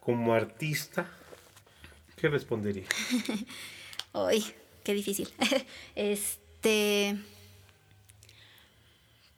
como 0.00 0.34
artista? 0.34 1.08
¿Qué 2.16 2.28
respondería? 2.28 2.84
Uy, 4.12 4.44
qué 4.82 4.94
difícil. 4.94 5.28
este. 5.94 7.16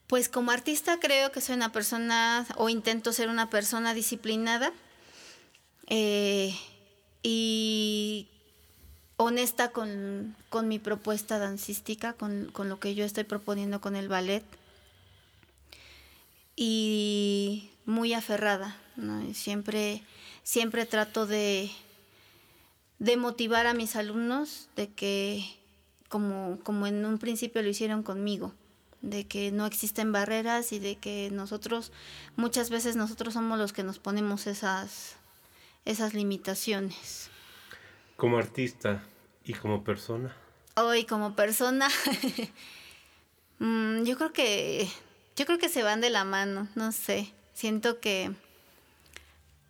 Pues 0.06 0.30
como 0.30 0.52
artista 0.52 0.98
creo 1.00 1.32
que 1.32 1.42
soy 1.42 1.56
una 1.56 1.70
persona, 1.70 2.46
o 2.56 2.70
intento 2.70 3.12
ser 3.12 3.28
una 3.28 3.50
persona 3.50 3.92
disciplinada 3.92 4.72
eh, 5.86 6.56
y 7.22 8.26
honesta 9.18 9.70
con, 9.70 10.34
mi 10.64 10.78
propuesta 10.78 11.38
dancística, 11.38 12.14
con, 12.14 12.50
con, 12.52 12.70
lo 12.70 12.80
que 12.80 12.94
yo 12.94 13.04
estoy 13.04 13.24
proponiendo 13.24 13.82
con 13.82 13.96
el 13.96 14.08
ballet. 14.08 14.44
Y 16.56 17.70
muy 17.84 18.14
aferrada, 18.14 18.76
siempre, 19.34 20.02
siempre 20.42 20.86
trato 20.86 21.26
de, 21.26 21.70
de 22.98 23.16
motivar 23.16 23.66
a 23.66 23.74
mis 23.74 23.96
alumnos 23.96 24.68
de 24.76 24.88
que, 24.88 25.44
como, 26.08 26.58
como 26.62 26.86
en 26.86 27.04
un 27.04 27.18
principio 27.18 27.62
lo 27.62 27.68
hicieron 27.68 28.02
conmigo, 28.02 28.52
de 29.02 29.26
que 29.26 29.52
no 29.52 29.66
existen 29.66 30.10
barreras 30.10 30.72
y 30.72 30.78
de 30.78 30.96
que 30.96 31.30
nosotros, 31.30 31.92
muchas 32.36 32.70
veces 32.70 32.96
nosotros 32.96 33.34
somos 33.34 33.58
los 33.58 33.72
que 33.72 33.84
nos 33.84 33.98
ponemos 33.98 34.46
esas, 34.46 35.16
esas 35.84 36.14
limitaciones. 36.14 37.30
Como 38.16 38.38
artista 38.38 39.02
y 39.44 39.54
como 39.54 39.84
persona. 39.84 40.34
Hoy 40.74 41.04
como 41.04 41.34
persona, 41.34 41.88
mm, 43.60 44.02
yo 44.02 44.16
creo 44.16 44.32
que, 44.32 44.88
yo 45.36 45.46
creo 45.46 45.58
que 45.58 45.68
se 45.68 45.84
van 45.84 46.00
de 46.00 46.10
la 46.10 46.24
mano, 46.24 46.68
no 46.74 46.90
sé, 46.90 47.32
siento 47.54 48.00
que, 48.00 48.32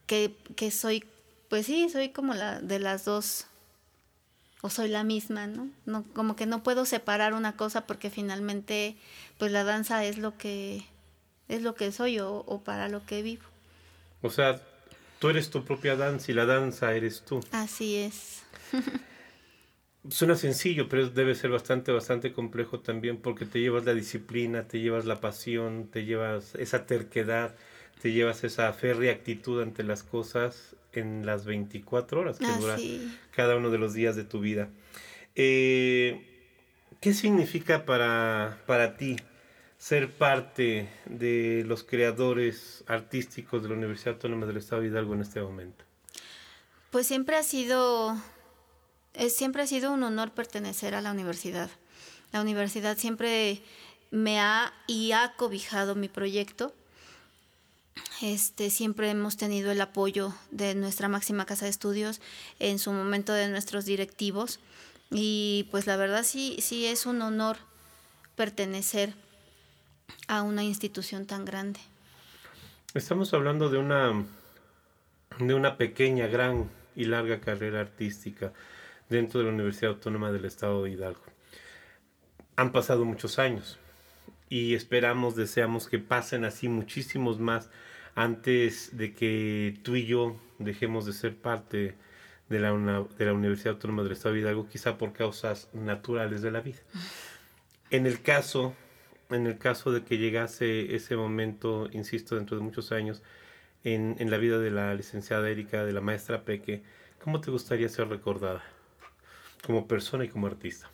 que, 0.06 0.34
que 0.56 0.70
soy 0.70 1.04
pues 1.48 1.66
sí, 1.66 1.88
soy 1.88 2.10
como 2.10 2.34
la 2.34 2.60
de 2.60 2.78
las 2.78 3.04
dos. 3.04 3.46
O 4.60 4.70
soy 4.70 4.88
la 4.88 5.04
misma, 5.04 5.46
¿no? 5.46 5.70
no 5.86 6.02
como 6.14 6.34
que 6.34 6.44
no 6.44 6.64
puedo 6.64 6.84
separar 6.84 7.32
una 7.32 7.56
cosa 7.56 7.86
porque 7.86 8.10
finalmente, 8.10 8.96
pues 9.38 9.52
la 9.52 9.62
danza 9.62 10.04
es 10.04 10.18
lo 10.18 10.36
que 10.36 10.84
es 11.46 11.62
lo 11.62 11.76
que 11.76 11.92
soy 11.92 12.18
o, 12.18 12.44
o 12.46 12.60
para 12.64 12.88
lo 12.88 13.06
que 13.06 13.22
vivo. 13.22 13.44
O 14.20 14.30
sea, 14.30 14.60
tú 15.20 15.28
eres 15.28 15.50
tu 15.50 15.64
propia 15.64 15.94
danza 15.94 16.32
y 16.32 16.34
la 16.34 16.44
danza 16.44 16.92
eres 16.92 17.22
tú. 17.24 17.40
Así 17.52 17.96
es. 17.96 18.42
Suena 20.10 20.36
sencillo, 20.36 20.88
pero 20.88 21.08
debe 21.08 21.34
ser 21.34 21.50
bastante, 21.50 21.92
bastante 21.92 22.32
complejo 22.32 22.80
también 22.80 23.18
porque 23.18 23.44
te 23.44 23.60
llevas 23.60 23.84
la 23.84 23.94
disciplina, 23.94 24.66
te 24.66 24.80
llevas 24.80 25.04
la 25.04 25.20
pasión, 25.20 25.88
te 25.88 26.04
llevas 26.04 26.54
esa 26.54 26.86
terquedad, 26.86 27.54
te 28.00 28.12
llevas 28.12 28.42
esa 28.44 28.72
férrea 28.72 29.12
actitud 29.12 29.62
ante 29.62 29.82
las 29.82 30.02
cosas 30.02 30.76
en 30.98 31.24
las 31.26 31.44
24 31.44 32.20
horas 32.20 32.38
que 32.38 32.46
Ah, 32.46 32.56
dura 32.58 32.76
sí. 32.76 33.16
cada 33.30 33.56
uno 33.56 33.70
de 33.70 33.78
los 33.78 33.94
días 33.94 34.16
de 34.16 34.24
tu 34.24 34.40
vida. 34.40 34.68
Eh, 35.34 36.24
¿Qué 37.00 37.14
significa 37.14 37.84
para, 37.84 38.58
para 38.66 38.96
ti 38.96 39.16
ser 39.78 40.10
parte 40.10 40.88
de 41.06 41.62
los 41.66 41.84
creadores 41.84 42.82
artísticos 42.88 43.62
de 43.62 43.68
la 43.68 43.74
Universidad 43.76 44.14
Autónoma 44.14 44.46
del 44.46 44.56
Estado 44.56 44.82
de 44.82 44.88
Hidalgo 44.88 45.14
en 45.14 45.20
este 45.22 45.40
momento? 45.40 45.84
Pues 46.90 47.06
siempre 47.06 47.36
ha 47.36 47.42
sido, 47.44 48.16
es, 49.14 49.36
siempre 49.36 49.62
ha 49.62 49.66
sido 49.66 49.92
un 49.92 50.02
honor 50.02 50.32
pertenecer 50.32 50.94
a 50.94 51.00
la 51.00 51.12
universidad. 51.12 51.70
La 52.32 52.40
universidad 52.40 52.96
siempre 52.98 53.62
me 54.10 54.40
ha 54.40 54.72
y 54.86 55.12
ha 55.12 55.34
cobijado 55.36 55.94
mi 55.94 56.08
proyecto. 56.08 56.74
Este, 58.20 58.70
siempre 58.70 59.10
hemos 59.10 59.36
tenido 59.36 59.70
el 59.70 59.80
apoyo 59.80 60.34
de 60.50 60.74
nuestra 60.74 61.08
máxima 61.08 61.46
casa 61.46 61.66
de 61.66 61.70
estudios, 61.70 62.20
en 62.58 62.78
su 62.78 62.92
momento 62.92 63.32
de 63.32 63.48
nuestros 63.48 63.84
directivos. 63.84 64.60
Y 65.10 65.68
pues 65.70 65.86
la 65.86 65.96
verdad 65.96 66.24
sí, 66.24 66.56
sí 66.60 66.86
es 66.86 67.06
un 67.06 67.22
honor 67.22 67.56
pertenecer 68.36 69.14
a 70.26 70.42
una 70.42 70.64
institución 70.64 71.26
tan 71.26 71.44
grande. 71.44 71.80
Estamos 72.94 73.32
hablando 73.34 73.68
de 73.68 73.78
una, 73.78 74.24
de 75.38 75.54
una 75.54 75.76
pequeña, 75.76 76.26
gran 76.26 76.70
y 76.96 77.04
larga 77.04 77.40
carrera 77.40 77.80
artística 77.80 78.52
dentro 79.08 79.40
de 79.40 79.46
la 79.46 79.52
Universidad 79.52 79.92
Autónoma 79.92 80.32
del 80.32 80.44
Estado 80.44 80.82
de 80.82 80.90
Hidalgo. 80.90 81.22
Han 82.56 82.72
pasado 82.72 83.04
muchos 83.04 83.38
años 83.38 83.78
y 84.48 84.74
esperamos, 84.74 85.36
deseamos 85.36 85.88
que 85.88 85.98
pasen 85.98 86.44
así 86.44 86.68
muchísimos 86.68 87.38
más 87.38 87.70
antes 88.18 88.96
de 88.96 89.14
que 89.14 89.78
tú 89.84 89.94
y 89.94 90.04
yo 90.04 90.36
dejemos 90.58 91.06
de 91.06 91.12
ser 91.12 91.36
parte 91.36 91.94
de 92.48 92.58
la, 92.58 92.72
de 93.16 93.24
la 93.24 93.32
Universidad 93.32 93.74
Autónoma 93.74 94.02
del 94.02 94.10
Estado 94.10 94.34
de 94.34 94.40
Hidalgo, 94.40 94.68
quizá 94.68 94.98
por 94.98 95.12
causas 95.12 95.68
naturales 95.72 96.42
de 96.42 96.50
la 96.50 96.60
vida. 96.60 96.80
En 97.90 98.06
el 98.06 98.20
caso, 98.20 98.74
en 99.30 99.46
el 99.46 99.56
caso 99.58 99.92
de 99.92 100.02
que 100.02 100.18
llegase 100.18 100.96
ese 100.96 101.14
momento, 101.14 101.88
insisto, 101.92 102.34
dentro 102.34 102.56
de 102.56 102.64
muchos 102.64 102.90
años, 102.90 103.22
en, 103.84 104.16
en 104.18 104.32
la 104.32 104.38
vida 104.38 104.58
de 104.58 104.72
la 104.72 104.96
licenciada 104.96 105.48
Erika, 105.48 105.84
de 105.84 105.92
la 105.92 106.00
maestra 106.00 106.42
Peque, 106.42 106.82
¿cómo 107.22 107.40
te 107.40 107.52
gustaría 107.52 107.88
ser 107.88 108.08
recordada? 108.08 108.64
Como 109.64 109.86
persona 109.86 110.24
y 110.24 110.28
como 110.28 110.48
artista. 110.48 110.90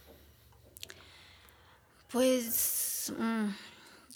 Pues 2.13 3.15
mm, 3.19 3.49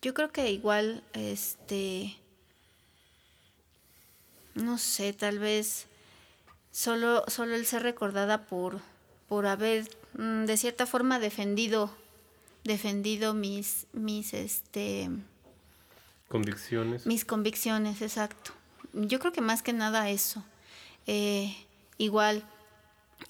yo 0.02 0.12
creo 0.12 0.30
que 0.30 0.50
igual, 0.50 1.02
este, 1.14 2.14
no 4.62 4.78
sé, 4.78 5.12
tal 5.12 5.38
vez 5.38 5.86
solo, 6.72 7.24
solo 7.28 7.54
el 7.54 7.66
ser 7.66 7.82
recordada 7.82 8.46
por, 8.46 8.80
por 9.28 9.46
haber 9.46 9.88
mm, 10.14 10.44
de 10.44 10.56
cierta 10.56 10.86
forma 10.86 11.18
defendido, 11.18 11.90
defendido 12.64 13.34
mis, 13.34 13.86
mis, 13.92 14.34
este, 14.34 15.10
Convicciones. 16.28 17.06
mis 17.06 17.24
convicciones, 17.24 18.02
exacto. 18.02 18.52
Yo 18.92 19.18
creo 19.18 19.32
que 19.32 19.40
más 19.40 19.62
que 19.62 19.72
nada 19.72 20.10
eso. 20.10 20.44
Eh, 21.06 21.56
igual 21.96 22.44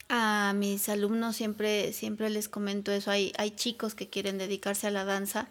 a 0.08 0.52
mis 0.54 0.88
alumnos 0.88 1.36
siempre, 1.36 1.92
siempre 1.92 2.30
les 2.30 2.48
comento 2.48 2.90
eso. 2.92 3.10
Hay, 3.10 3.32
hay 3.38 3.52
chicos 3.52 3.94
que 3.94 4.08
quieren 4.08 4.38
dedicarse 4.38 4.86
a 4.86 4.90
la 4.90 5.04
danza. 5.04 5.48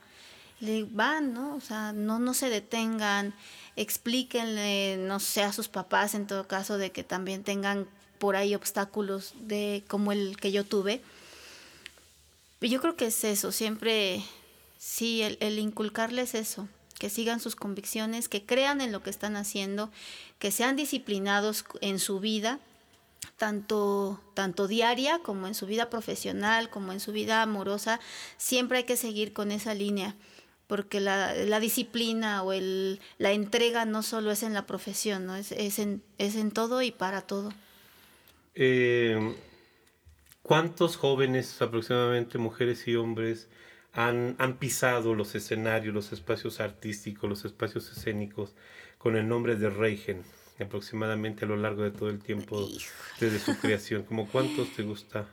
Le 0.59 0.83
van, 0.83 1.33
¿no? 1.33 1.55
O 1.55 1.61
sea, 1.61 1.93
no, 1.93 2.19
no 2.19 2.33
se 2.33 2.49
detengan, 2.49 3.33
explíquenle, 3.75 4.97
no 4.97 5.19
sé, 5.19 5.43
a 5.43 5.53
sus 5.53 5.67
papás 5.67 6.15
en 6.15 6.27
todo 6.27 6.47
caso, 6.47 6.77
de 6.77 6.91
que 6.91 7.03
también 7.03 7.43
tengan 7.43 7.87
por 8.17 8.35
ahí 8.35 8.55
obstáculos 8.55 9.33
de 9.39 9.83
como 9.87 10.11
el 10.11 10.37
que 10.37 10.51
yo 10.51 10.65
tuve. 10.65 11.01
Y 12.59 12.69
Yo 12.69 12.81
creo 12.81 12.95
que 12.95 13.07
es 13.07 13.23
eso, 13.23 13.51
siempre, 13.51 14.23
sí, 14.79 15.21
el, 15.21 15.37
el 15.41 15.59
inculcarles 15.59 16.33
eso, 16.33 16.67
que 16.97 17.11
sigan 17.11 17.39
sus 17.39 17.55
convicciones, 17.55 18.27
que 18.27 18.43
crean 18.43 18.81
en 18.81 18.91
lo 18.91 19.03
que 19.03 19.11
están 19.11 19.35
haciendo, 19.35 19.91
que 20.39 20.51
sean 20.51 20.75
disciplinados 20.75 21.65
en 21.81 21.99
su 21.99 22.19
vida, 22.19 22.59
tanto, 23.37 24.19
tanto 24.33 24.67
diaria 24.67 25.19
como 25.19 25.47
en 25.47 25.53
su 25.53 25.67
vida 25.67 25.89
profesional, 25.89 26.69
como 26.69 26.91
en 26.91 26.99
su 26.99 27.11
vida 27.11 27.41
amorosa, 27.41 27.99
siempre 28.37 28.79
hay 28.79 28.83
que 28.85 28.97
seguir 28.97 29.33
con 29.33 29.51
esa 29.51 29.73
línea, 29.73 30.15
porque 30.67 30.99
la, 30.99 31.33
la 31.33 31.59
disciplina 31.59 32.43
o 32.43 32.53
el, 32.53 32.99
la 33.17 33.31
entrega 33.31 33.85
no 33.85 34.03
solo 34.03 34.31
es 34.31 34.43
en 34.43 34.53
la 34.53 34.65
profesión, 34.65 35.25
¿no? 35.25 35.35
es, 35.35 35.51
es, 35.53 35.79
en, 35.79 36.03
es 36.17 36.35
en 36.35 36.51
todo 36.51 36.81
y 36.81 36.91
para 36.91 37.21
todo. 37.21 37.53
Eh, 38.53 39.35
¿Cuántos 40.41 40.97
jóvenes, 40.97 41.61
aproximadamente 41.61 42.37
mujeres 42.37 42.87
y 42.87 42.95
hombres, 42.95 43.49
han, 43.93 44.35
han 44.39 44.57
pisado 44.57 45.15
los 45.15 45.35
escenarios, 45.35 45.93
los 45.93 46.11
espacios 46.11 46.59
artísticos, 46.59 47.29
los 47.29 47.45
espacios 47.45 47.91
escénicos 47.91 48.53
con 48.97 49.15
el 49.15 49.27
nombre 49.27 49.55
de 49.55 49.69
Reigen, 49.69 50.23
aproximadamente 50.59 51.45
a 51.45 51.47
lo 51.47 51.57
largo 51.57 51.83
de 51.83 51.91
todo 51.91 52.09
el 52.09 52.19
tiempo 52.19 52.67
desde 53.19 53.39
su 53.39 53.57
creación? 53.59 54.03
¿Cómo 54.03 54.27
cuántos 54.27 54.73
te 54.75 54.83
gusta? 54.83 55.27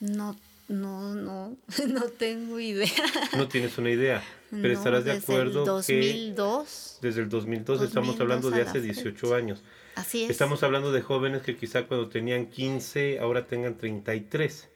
No, 0.00 0.36
no, 0.68 1.14
no, 1.14 1.56
no 1.88 2.02
tengo 2.04 2.60
idea. 2.60 2.90
No 3.36 3.48
tienes 3.48 3.76
una 3.78 3.90
idea, 3.90 4.22
pero 4.50 4.68
No, 4.68 4.74
estarás 4.78 5.04
de 5.04 5.12
desde 5.14 5.24
acuerdo 5.24 5.60
el 5.60 5.84
que 5.84 5.96
2002, 5.96 6.98
desde 7.02 7.20
el 7.22 7.28
2002, 7.28 7.82
estamos 7.82 8.16
2002 8.16 8.20
hablando 8.20 8.50
de 8.50 8.62
hace 8.62 8.80
fecha. 8.80 9.02
18 9.02 9.34
años. 9.34 9.62
así 9.94 10.24
es. 10.24 10.30
Estamos 10.30 10.62
hablando 10.62 10.92
de 10.92 11.00
jóvenes 11.02 11.42
que 11.42 11.56
quizá 11.56 11.86
cuando 11.86 12.08
tenían 12.08 12.46
15, 12.46 13.18
ahora 13.20 13.46
tengan 13.46 13.76
33. 13.78 14.68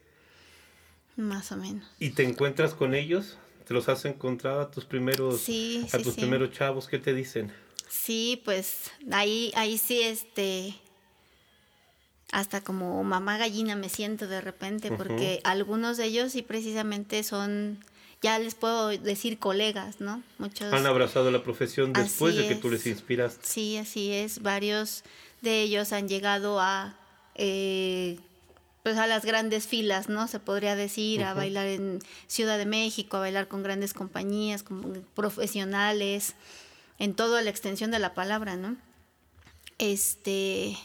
Más 1.17 1.53
o 1.53 1.57
menos. 1.57 1.85
¿Y 1.99 2.11
te 2.11 2.23
encuentras 2.25 2.73
con 2.75 2.95
ellos? 2.95 3.37
¿Te 3.67 3.75
los 3.75 3.89
has 3.89 4.05
encontrado 4.07 4.61
a 4.61 4.71
tus 4.71 4.85
primeros, 4.85 5.41
Sí, 5.41 5.87
a 5.93 5.99
sí, 5.99 6.03
tus 6.03 6.15
sí. 6.15 6.21
primeros 6.23 6.51
chavos? 6.53 6.89
¿Qué 6.89 6.99
te 6.99 7.13
dicen? 7.15 7.53
Sí, 7.89 8.41
pues 8.47 8.91
ahí, 9.11 9.53
ahí 9.55 9.77
sí, 9.77 10.01
este, 10.03 10.75
hasta 12.33 12.63
como 12.63 13.05
mamá 13.05 13.37
gallina 13.37 13.77
me 13.77 13.91
siento 13.91 14.27
de 14.27 14.41
repente, 14.41 14.91
porque 14.91 15.41
algunos 15.45 15.99
de 15.99 16.07
ellos 16.07 16.33
sí 16.33 16.41
precisamente 16.41 17.23
son, 17.25 17.79
ya 18.23 18.39
les 18.39 18.55
puedo 18.55 18.89
decir 18.89 19.39
colegas, 19.39 20.01
¿no? 20.01 20.23
Muchos. 20.39 20.73
Han 20.73 20.87
abrazado 20.87 21.31
la 21.31 21.45
profesión 21.45 21.93
después 21.93 22.35
de 22.35 22.49
que 22.49 22.55
tú 22.55 22.69
es. 22.69 22.73
les 22.73 22.87
inspiraste. 22.87 23.47
Sí, 23.47 23.77
así 23.77 24.13
es. 24.13 24.41
Varios 24.41 25.05
de 25.43 25.61
ellos 25.61 25.93
han 25.93 26.09
llegado 26.09 26.59
a, 26.59 26.97
eh, 27.35 28.19
pues 28.83 28.97
a 28.97 29.07
las 29.07 29.27
grandes 29.27 29.67
filas, 29.67 30.09
¿no? 30.09 30.27
Se 30.27 30.41
podría 30.41 30.75
decir, 30.75 31.25
a 31.25 31.35
bailar 31.35 31.67
en 31.67 31.99
Ciudad 32.29 32.57
de 32.57 32.65
México, 32.65 33.19
a 33.19 33.21
bailar 33.21 33.47
con 33.47 33.63
grandes 33.63 33.93
compañías, 33.93 34.63
con 34.63 35.07
profesionales, 35.15 36.35
en 36.99 37.13
toda 37.13 37.43
la 37.43 37.51
extensión 37.51 37.91
de 37.91 37.99
la 37.99 38.15
palabra, 38.15 38.57
¿no? 38.57 38.77
Este, 39.77 40.79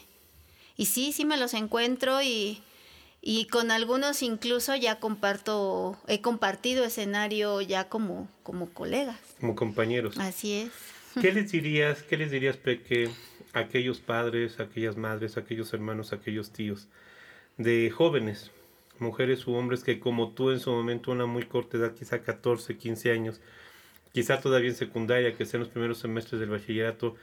y 0.78 0.86
sí, 0.86 1.12
sí 1.12 1.26
me 1.26 1.36
los 1.36 1.52
encuentro 1.54 2.22
y, 2.22 2.62
y 3.20 3.46
con 3.48 3.70
algunos 3.72 4.22
incluso 4.22 4.74
ya 4.76 5.00
comparto, 5.00 5.98
he 6.06 6.22
compartido 6.22 6.84
escenario 6.84 7.60
ya 7.60 7.88
como, 7.88 8.28
como 8.44 8.70
colegas. 8.70 9.18
Como 9.40 9.56
compañeros. 9.56 10.16
Así 10.18 10.54
es. 10.54 10.70
¿Qué 11.20 11.32
les 11.32 11.50
dirías, 11.50 12.04
qué 12.04 12.16
les 12.16 12.30
dirías, 12.30 12.56
Peque, 12.56 13.10
a 13.52 13.58
aquellos 13.58 13.98
padres, 13.98 14.60
a 14.60 14.64
aquellas 14.64 14.96
madres, 14.96 15.36
a 15.36 15.40
aquellos 15.40 15.74
hermanos, 15.74 16.12
a 16.12 16.16
aquellos 16.16 16.52
tíos, 16.52 16.86
de 17.56 17.90
jóvenes, 17.90 18.52
mujeres 19.00 19.48
u 19.48 19.54
hombres 19.54 19.82
que 19.82 19.98
como 19.98 20.30
tú 20.30 20.52
en 20.52 20.60
su 20.60 20.70
momento, 20.70 21.10
una 21.10 21.26
muy 21.26 21.42
corta 21.42 21.76
edad, 21.76 21.92
quizá 21.92 22.22
14, 22.22 22.76
15 22.76 23.10
años, 23.10 23.40
quizá 24.12 24.40
todavía 24.40 24.70
en 24.70 24.76
secundaria, 24.76 25.34
que 25.34 25.44
sean 25.44 25.62
los 25.62 25.70
primeros 25.70 25.98
semestres 25.98 26.38
del 26.38 26.50
bachillerato, 26.50 27.16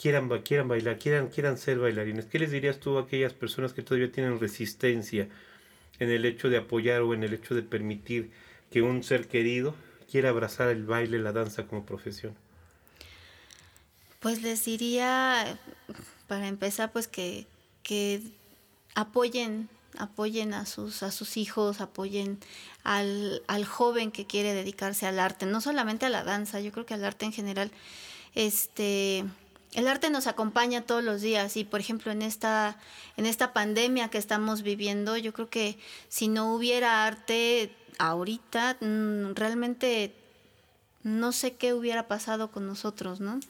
quieran, 0.00 0.28
quieran 0.42 0.68
bailar, 0.68 0.98
quieran, 0.98 1.28
quieran 1.28 1.58
ser 1.58 1.78
bailarines? 1.78 2.26
¿Qué 2.26 2.38
les 2.38 2.50
dirías 2.50 2.78
tú 2.78 2.98
a 2.98 3.02
aquellas 3.02 3.34
personas 3.34 3.72
que 3.72 3.82
todavía 3.82 4.10
tienen 4.10 4.40
resistencia 4.40 5.28
en 5.98 6.10
el 6.10 6.24
hecho 6.24 6.48
de 6.48 6.58
apoyar 6.58 7.02
o 7.02 7.14
en 7.14 7.24
el 7.24 7.34
hecho 7.34 7.54
de 7.54 7.62
permitir 7.62 8.30
que 8.70 8.82
un 8.82 9.02
ser 9.02 9.28
querido 9.28 9.74
quiera 10.10 10.30
abrazar 10.30 10.68
el 10.68 10.86
baile, 10.86 11.18
la 11.18 11.32
danza 11.32 11.66
como 11.66 11.84
profesión? 11.84 12.34
Pues 14.20 14.42
les 14.42 14.64
diría, 14.64 15.58
para 16.26 16.48
empezar, 16.48 16.92
pues 16.92 17.06
que, 17.06 17.46
que 17.82 18.20
apoyen, 18.94 19.68
apoyen 19.96 20.54
a 20.54 20.66
sus, 20.66 21.02
a 21.02 21.10
sus 21.10 21.36
hijos, 21.36 21.80
apoyen 21.80 22.38
al, 22.82 23.42
al 23.46 23.64
joven 23.64 24.10
que 24.10 24.26
quiere 24.26 24.54
dedicarse 24.54 25.06
al 25.06 25.20
arte, 25.20 25.46
no 25.46 25.60
solamente 25.60 26.06
a 26.06 26.10
la 26.10 26.24
danza, 26.24 26.60
yo 26.60 26.72
creo 26.72 26.86
que 26.86 26.94
al 26.94 27.04
arte 27.04 27.26
en 27.26 27.32
general. 27.32 27.70
Este, 28.34 29.24
el 29.74 29.88
arte 29.88 30.10
nos 30.10 30.26
acompaña 30.26 30.82
todos 30.82 31.04
los 31.04 31.20
días 31.20 31.56
y 31.56 31.64
por 31.64 31.80
ejemplo 31.80 32.10
en 32.12 32.22
esta, 32.22 32.78
en 33.16 33.26
esta 33.26 33.52
pandemia 33.52 34.08
que 34.08 34.18
estamos 34.18 34.62
viviendo, 34.62 35.16
yo 35.16 35.32
creo 35.32 35.50
que 35.50 35.78
si 36.08 36.28
no 36.28 36.54
hubiera 36.54 37.06
arte 37.06 37.74
ahorita, 37.98 38.78
mm, 38.80 39.34
realmente 39.34 40.14
no 41.02 41.32
sé 41.32 41.54
qué 41.54 41.74
hubiera 41.74 42.08
pasado 42.08 42.50
con 42.50 42.66
nosotros, 42.66 43.20
¿no? 43.20 43.40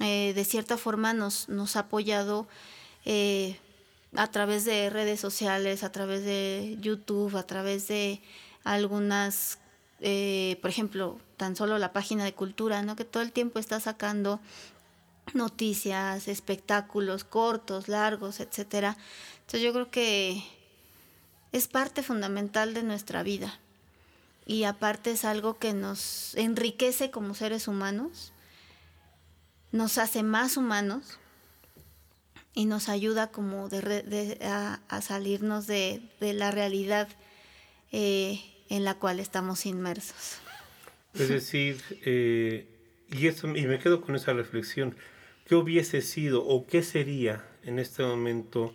Eh, 0.00 0.32
de 0.34 0.44
cierta 0.44 0.76
forma 0.76 1.12
nos, 1.12 1.48
nos 1.48 1.76
ha 1.76 1.80
apoyado 1.80 2.46
eh, 3.04 3.58
a 4.16 4.30
través 4.30 4.64
de 4.64 4.90
redes 4.90 5.20
sociales, 5.20 5.84
a 5.84 5.92
través 5.92 6.24
de 6.24 6.76
YouTube, 6.80 7.36
a 7.36 7.42
través 7.44 7.86
de 7.88 8.20
algunas, 8.64 9.58
eh, 10.00 10.58
por 10.60 10.70
ejemplo, 10.70 11.20
tan 11.36 11.54
solo 11.54 11.78
la 11.78 11.92
página 11.92 12.24
de 12.24 12.32
cultura, 12.32 12.82
¿no? 12.82 12.96
Que 12.96 13.04
todo 13.04 13.22
el 13.22 13.32
tiempo 13.32 13.58
está 13.58 13.78
sacando 13.80 14.40
noticias, 15.34 16.28
espectáculos 16.28 17.24
cortos, 17.24 17.88
largos, 17.88 18.40
etcétera. 18.40 18.96
Entonces 19.40 19.62
yo 19.62 19.72
creo 19.72 19.90
que 19.90 20.42
es 21.52 21.68
parte 21.68 22.02
fundamental 22.02 22.74
de 22.74 22.82
nuestra 22.82 23.22
vida 23.22 23.58
y 24.46 24.64
aparte 24.64 25.12
es 25.12 25.24
algo 25.24 25.58
que 25.58 25.72
nos 25.72 26.34
enriquece 26.34 27.10
como 27.10 27.34
seres 27.34 27.68
humanos, 27.68 28.32
nos 29.72 29.98
hace 29.98 30.22
más 30.22 30.56
humanos 30.56 31.18
y 32.54 32.64
nos 32.64 32.88
ayuda 32.88 33.30
como 33.30 33.68
de, 33.68 34.38
a, 34.42 35.00
salirnos 35.02 35.66
de, 35.66 36.02
la 36.20 36.50
realidad 36.50 37.08
eh, 37.92 38.40
en 38.68 38.84
la 38.84 38.94
cual 38.94 39.20
estamos 39.20 39.66
inmersos. 39.66 40.38
Es 41.14 41.28
decir, 41.28 41.82
eh, 42.04 42.79
y, 43.10 43.26
eso, 43.26 43.48
y 43.48 43.66
me 43.66 43.78
quedo 43.78 44.00
con 44.00 44.14
esa 44.14 44.32
reflexión, 44.32 44.94
¿qué 45.46 45.54
hubiese 45.54 46.00
sido 46.00 46.44
o 46.44 46.66
qué 46.66 46.82
sería 46.82 47.44
en 47.64 47.78
este 47.78 48.02
momento 48.02 48.74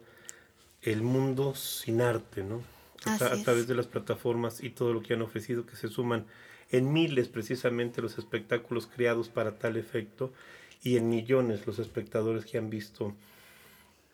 el 0.82 1.02
mundo 1.02 1.56
sin 1.56 2.02
arte, 2.02 2.44
¿no? 2.44 2.62
A, 3.06 3.18
través 3.18 3.68
de 3.68 3.76
las 3.76 3.86
plataformas 3.86 4.64
y 4.64 4.72
todo 4.72 4.92
lo 4.92 5.04
que 5.04 5.14
han 5.14 5.22
ofrecido, 5.22 5.66
que 5.66 5.76
se 5.76 5.90
suman 5.90 6.26
en 6.72 6.92
miles 6.92 7.28
precisamente 7.28 8.02
los 8.02 8.18
espectáculos 8.18 8.88
creados 8.88 9.30
para 9.30 9.60
tal 9.60 9.78
efecto 9.78 10.34
y 10.82 10.98
en 10.98 11.10
millones 11.10 11.68
los 11.68 11.78
espectadores 11.78 12.46
que 12.46 12.58
han 12.58 12.72
visto 12.72 13.14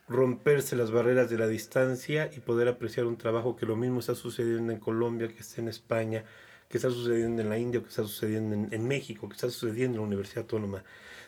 romperse 0.09 0.75
las 0.75 0.91
barreras 0.91 1.29
de 1.29 1.37
la 1.37 1.47
distancia 1.47 2.29
y 2.35 2.41
poder 2.41 2.67
apreciar 2.67 3.05
un 3.05 3.17
trabajo 3.17 3.55
que 3.55 3.65
lo 3.65 3.77
mismo 3.77 4.01
está 4.01 4.13
sucediendo 4.13 4.73
en 4.73 4.79
Colombia, 4.79 5.29
que 5.29 5.39
está 5.39 5.61
en 5.61 5.69
España, 5.69 6.25
que 6.71 6.77
está 6.77 6.89
sucediendo 6.89 7.41
en 7.41 7.49
la 7.49 7.57
India, 7.57 7.81
que 7.81 7.89
está 7.89 8.03
sucediendo 8.03 8.55
en, 8.55 8.69
en 8.71 8.87
México, 8.87 9.27
que 9.29 9.35
está 9.35 9.49
sucediendo 9.49 9.97
en 9.97 10.01
la 10.01 10.07
Universidad 10.07 10.39
Autónoma 10.43 10.83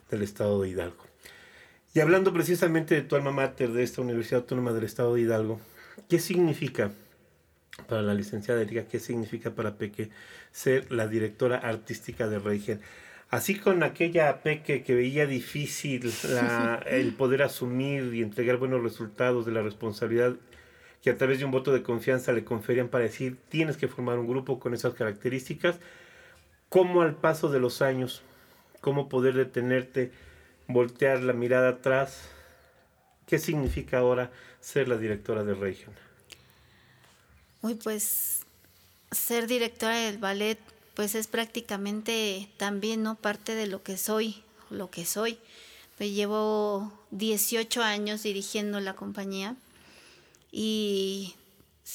del 0.09 0.23
Estado 0.23 0.61
de 0.61 0.69
Hidalgo. 0.69 1.05
Y 1.93 1.99
hablando 1.99 2.33
precisamente 2.33 2.95
de 2.95 3.01
tu 3.03 3.15
alma 3.15 3.31
mater, 3.31 3.71
de 3.71 3.83
esta 3.83 4.01
Universidad 4.01 4.41
Autónoma 4.41 4.73
del 4.73 4.85
Estado 4.85 5.13
de 5.13 5.21
Hidalgo, 5.21 5.61
¿qué 6.09 6.17
significa 6.17 6.91
para 7.87 8.01
la 8.01 8.15
licenciada 8.15 8.61
Erika, 8.61 8.87
qué 8.87 8.99
significa 8.99 9.51
para 9.51 9.77
Peque 9.77 10.09
ser 10.51 10.91
la 10.91 11.07
directora 11.07 11.57
artística 11.57 12.27
de 12.27 12.39
Reigen? 12.39 12.81
Así 13.29 13.59
con 13.59 13.83
aquella 13.83 14.41
Peque 14.41 14.83
que 14.83 14.95
veía 14.95 15.27
difícil 15.27 16.11
el 16.87 17.13
poder 17.13 17.43
asumir 17.43 18.13
y 18.13 18.23
entregar 18.23 18.57
buenos 18.57 18.81
resultados 18.81 19.45
de 19.45 19.51
la 19.51 19.61
responsabilidad 19.61 20.35
que 21.03 21.11
a 21.11 21.17
través 21.17 21.37
de 21.37 21.45
un 21.45 21.51
voto 21.51 21.71
de 21.71 21.83
confianza 21.83 22.31
le 22.31 22.43
conferían 22.43 22.87
para 22.87 23.03
decir 23.03 23.37
tienes 23.49 23.77
que 23.77 23.87
formar 23.87 24.17
un 24.17 24.27
grupo 24.27 24.59
con 24.59 24.73
esas 24.73 24.95
características, 24.95 25.75
¿cómo 26.69 27.01
al 27.03 27.13
paso 27.13 27.49
de 27.49 27.59
los 27.59 27.83
años, 27.83 28.23
cómo 28.81 29.09
poder 29.09 29.35
detenerte? 29.35 30.11
voltear 30.67 31.21
la 31.21 31.33
mirada 31.33 31.69
atrás. 31.69 32.21
¿Qué 33.27 33.39
significa 33.39 33.99
ahora 33.99 34.31
ser 34.61 34.87
la 34.87 34.97
directora 34.97 35.43
de 35.43 35.53
Región? 35.53 35.93
Uy, 37.61 37.75
pues 37.75 38.41
ser 39.11 39.47
directora 39.47 39.97
del 39.97 40.17
ballet, 40.17 40.59
pues 40.95 41.15
es 41.15 41.27
prácticamente 41.27 42.49
también 42.57 43.03
no 43.03 43.15
parte 43.15 43.55
de 43.55 43.67
lo 43.67 43.83
que 43.83 43.97
soy, 43.97 44.43
lo 44.69 44.89
que 44.89 45.05
soy. 45.05 45.37
Pues 45.97 46.13
llevo 46.13 46.91
18 47.11 47.81
años 47.81 48.23
dirigiendo 48.23 48.79
la 48.79 48.95
compañía 48.95 49.55
y 50.55 51.33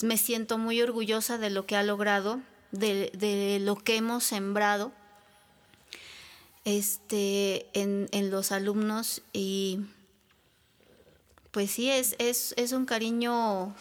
me 0.03 0.18
siento 0.18 0.59
muy 0.59 0.83
orgullosa 0.83 1.38
de 1.38 1.49
lo 1.49 1.64
que 1.64 1.77
ha 1.77 1.85
logrado, 1.85 2.40
de, 2.73 3.12
de 3.14 3.61
lo 3.61 3.77
que 3.77 3.97
hemos 3.97 4.25
sembrado 4.25 4.92
este, 6.64 7.66
en, 7.73 8.09
en 8.11 8.31
los 8.31 8.51
alumnos 8.51 9.23
y 9.33 9.79
pues 11.53 11.71
sí, 11.71 11.88
es, 11.88 12.16
es, 12.18 12.53
es 12.59 12.73
un 12.73 12.85
cariño 12.85 13.75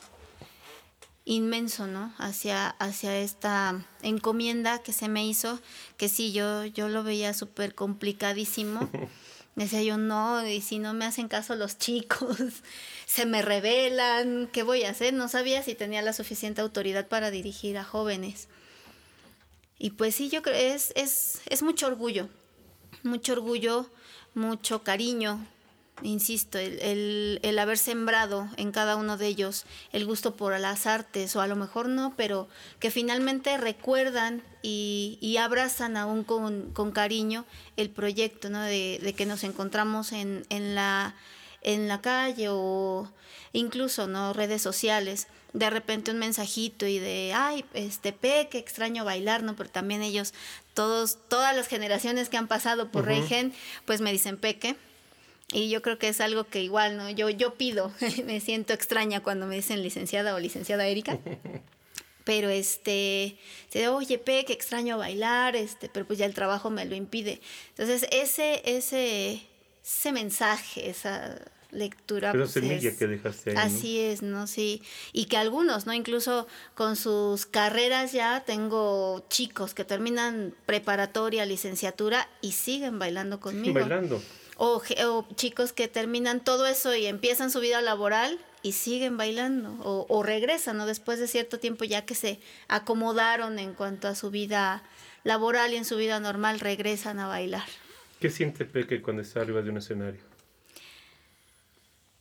inmenso, 1.26 1.88
¿no? 1.88 2.14
Hacia, 2.20 2.70
hacia 2.70 3.18
esta 3.18 3.84
encomienda 4.04 4.82
que 4.84 4.94
se 4.94 5.10
me 5.10 5.28
hizo, 5.28 5.60
que 5.98 6.08
sí, 6.08 6.32
yo, 6.32 6.66
yo 6.66 6.88
lo 6.88 7.04
veía 7.04 7.34
súper 7.34 7.76
complicadísimo. 7.76 8.88
Decía 9.58 9.82
yo, 9.82 9.98
no, 9.98 10.48
y 10.48 10.62
si 10.62 10.78
no 10.78 10.94
me 10.94 11.06
hacen 11.06 11.28
caso 11.28 11.56
los 11.56 11.80
chicos, 11.80 12.38
se 13.08 13.26
me 13.26 13.42
revelan, 13.42 14.48
¿qué 14.54 14.62
voy 14.62 14.84
a 14.84 14.92
hacer? 14.92 15.16
No 15.16 15.28
sabía 15.28 15.64
si 15.64 15.74
tenía 15.74 16.04
la 16.04 16.14
suficiente 16.14 16.62
autoridad 16.62 17.08
para 17.08 17.32
dirigir 17.32 17.80
a 17.80 17.84
jóvenes. 17.84 18.50
Y 19.80 19.90
pues 19.92 20.14
sí, 20.14 20.30
yo 20.30 20.44
creo, 20.44 20.54
es, 20.54 20.94
es, 20.96 21.42
es 21.48 21.64
mucho 21.64 21.88
orgullo, 21.88 22.30
mucho 23.02 23.34
orgullo, 23.34 23.90
mucho 24.36 24.84
cariño, 24.84 25.44
insisto, 26.02 26.58
el, 26.58 27.40
el, 27.42 27.60
haber 27.60 27.78
sembrado 27.78 28.48
en 28.58 28.72
cada 28.72 28.96
uno 28.96 29.18
de 29.18 29.28
ellos 29.28 29.66
el 29.92 30.06
gusto 30.06 30.36
por 30.36 30.58
las 30.60 30.86
artes, 30.86 31.36
o 31.36 31.42
a 31.42 31.48
lo 31.48 31.56
mejor 31.56 31.90
no, 31.90 32.14
pero 32.16 32.48
que 32.80 32.92
finalmente 32.92 33.58
recuerdan 33.58 34.44
y, 34.62 35.18
y 35.22 35.38
abrazan 35.38 35.98
aún 35.98 36.24
con, 36.24 36.72
con, 36.72 36.92
cariño 36.92 37.46
el 37.78 37.90
proyecto, 37.90 38.50
¿no? 38.50 38.62
De, 38.62 39.00
de 39.02 39.14
que 39.14 39.26
nos 39.26 39.44
encontramos 39.44 40.12
en, 40.12 40.46
en, 40.50 40.76
la, 40.76 41.16
en 41.62 41.88
la 41.88 42.02
calle 42.02 42.48
o 42.50 43.12
incluso, 43.54 44.08
¿no? 44.08 44.34
Redes 44.34 44.62
sociales 44.62 45.28
de 45.54 45.70
repente 45.70 46.12
un 46.12 46.20
mensajito 46.20 46.86
y 46.86 47.00
de, 47.00 47.34
ay, 47.36 47.66
este, 47.74 48.14
Pe, 48.14 48.48
que 48.50 48.58
extraño 48.58 49.06
bailar, 49.06 49.44
¿no? 49.44 49.56
Pero 49.56 49.70
también 49.70 50.02
ellos, 50.02 50.34
todos, 50.74 51.18
todas 51.30 51.56
las 51.56 51.68
generaciones 51.68 52.30
que 52.30 52.38
han 52.38 52.48
pasado 52.48 52.92
por 52.92 53.06
Regen, 53.06 53.54
pues 53.86 54.02
me 54.02 54.12
dicen 54.12 54.38
Peque. 54.38 54.76
Y 55.52 55.70
yo 55.70 55.82
creo 55.82 55.98
que 55.98 56.10
es 56.10 56.20
algo 56.20 56.44
que 56.44 56.62
igual, 56.62 56.98
¿no? 56.98 57.10
Yo, 57.10 57.30
yo 57.30 57.56
pido, 57.56 57.92
me 58.26 58.40
siento 58.40 58.74
extraña 58.74 59.22
cuando 59.22 59.48
me 59.48 59.56
dicen 59.56 59.82
licenciada 59.82 60.36
o 60.36 60.40
licenciada 60.40 60.88
Erika. 60.88 61.18
pero 62.28 62.50
este, 62.50 63.38
se 63.70 63.88
oye, 63.88 64.18
Pe, 64.18 64.44
que 64.44 64.52
extraño 64.52 64.98
bailar, 64.98 65.56
este, 65.56 65.88
pero 65.88 66.06
pues 66.06 66.20
ya 66.20 66.26
el 66.26 66.34
trabajo 66.34 66.70
me 66.70 66.84
lo 66.84 66.94
impide. 66.94 67.40
Entonces, 67.70 68.06
ese, 68.12 68.62
ese, 68.66 69.42
ese 69.82 70.12
mensaje, 70.12 70.90
esa 70.90 71.40
lectura. 71.72 72.34
Pero 72.34 72.44
pues, 72.44 72.52
semilla 72.54 72.98
que 72.98 73.08
dejaste 73.08 73.52
ahí. 73.52 73.56
Así 73.58 74.00
es, 74.02 74.24
¿no? 74.24 74.46
Sí. 74.46 74.82
Y 75.14 75.26
que 75.26 75.38
algunos, 75.38 75.86
¿no? 75.86 75.94
Incluso 75.94 76.48
con 76.76 76.98
sus 76.98 77.46
carreras 77.46 78.12
ya 78.12 78.44
tengo 78.46 79.26
chicos 79.30 79.74
que 79.74 79.86
terminan 79.86 80.54
preparatoria, 80.66 81.46
licenciatura 81.46 82.30
y 82.42 82.52
siguen 82.52 83.00
bailando 83.00 83.40
conmigo. 83.40 83.74
Bailando. 83.74 84.22
O, 84.58 84.82
o, 85.06 85.28
chicos 85.36 85.72
que 85.72 85.88
terminan 85.88 86.44
todo 86.44 86.66
eso 86.66 86.96
y 86.96 87.06
empiezan 87.06 87.52
su 87.52 87.60
vida 87.60 87.82
laboral 87.82 88.40
y 88.64 88.72
siguen 88.72 89.16
bailando 89.16 89.72
o, 89.84 90.06
o, 90.10 90.24
regresan, 90.24 90.78
¿no? 90.78 90.86
Después 90.86 91.20
de 91.20 91.28
cierto 91.28 91.60
tiempo 91.60 91.86
ya 91.86 92.06
que 92.06 92.16
se 92.16 92.40
acomodaron 92.68 93.60
en 93.60 93.74
cuanto 93.74 94.08
a 94.08 94.16
su 94.16 94.32
vida 94.32 94.84
laboral 95.24 95.74
y 95.74 95.78
en 95.78 95.86
su 95.86 95.96
vida 95.96 96.20
normal 96.20 96.60
regresan 96.60 97.20
a 97.20 97.28
bailar. 97.28 97.66
¿Qué 98.20 98.32
siente 98.32 98.66
Peque 98.66 99.02
cuando 99.02 99.22
está 99.22 99.42
arriba 99.42 99.62
de 99.62 99.70
un 99.70 99.78
escenario? 99.78 100.38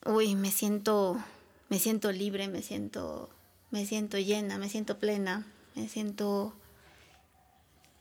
uy, 0.07 0.35
me 0.35 0.51
siento, 0.51 1.23
me 1.69 1.79
siento 1.79 2.13
libre, 2.13 2.49
me 2.49 2.63
siento, 2.63 3.29
me 3.71 3.85
siento 3.87 4.19
llena, 4.19 4.59
me 4.59 4.69
siento 4.69 4.99
plena, 4.99 5.47
me 5.75 5.89
siento, 5.89 6.55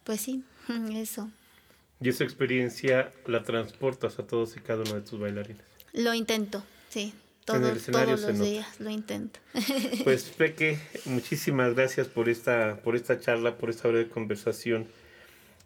pues 0.04 0.22
sí, 0.22 0.44
eso. 0.94 1.30
¿Y 2.02 2.10
esa 2.10 2.24
experiencia 2.24 3.12
la 3.26 3.44
transportas 3.44 4.20
a 4.20 4.28
todos 4.28 4.58
y 4.58 4.60
cada 4.60 4.82
uno 4.82 4.96
de 4.96 5.02
tus 5.02 5.20
bailarines? 5.20 5.64
Lo 5.94 6.14
intento, 6.14 6.64
sí. 6.90 7.14
Todos, 7.46 7.86
todos 7.86 8.22
los 8.22 8.40
días 8.40 8.80
lo 8.80 8.90
intento. 8.90 9.40
Pues 10.04 10.24
Peque, 10.24 10.80
muchísimas 11.06 11.76
gracias 11.76 12.08
por 12.08 12.28
esta, 12.28 12.80
por 12.84 12.96
esta 12.96 13.20
charla, 13.20 13.58
por 13.58 13.70
esta 13.70 13.88
breve 13.88 14.10
conversación. 14.10 14.88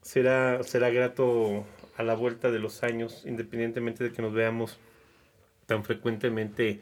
Será, 0.02 0.62
será 0.64 0.90
grato 0.90 1.66
a 1.96 2.04
la 2.04 2.16
vuelta 2.16 2.52
de 2.52 2.60
los 2.60 2.84
años, 2.84 3.24
independientemente 3.26 4.04
de 4.04 4.12
que 4.12 4.22
nos 4.22 4.34
veamos 4.34 4.78
tan 5.68 5.86
frecuentemente 5.86 6.82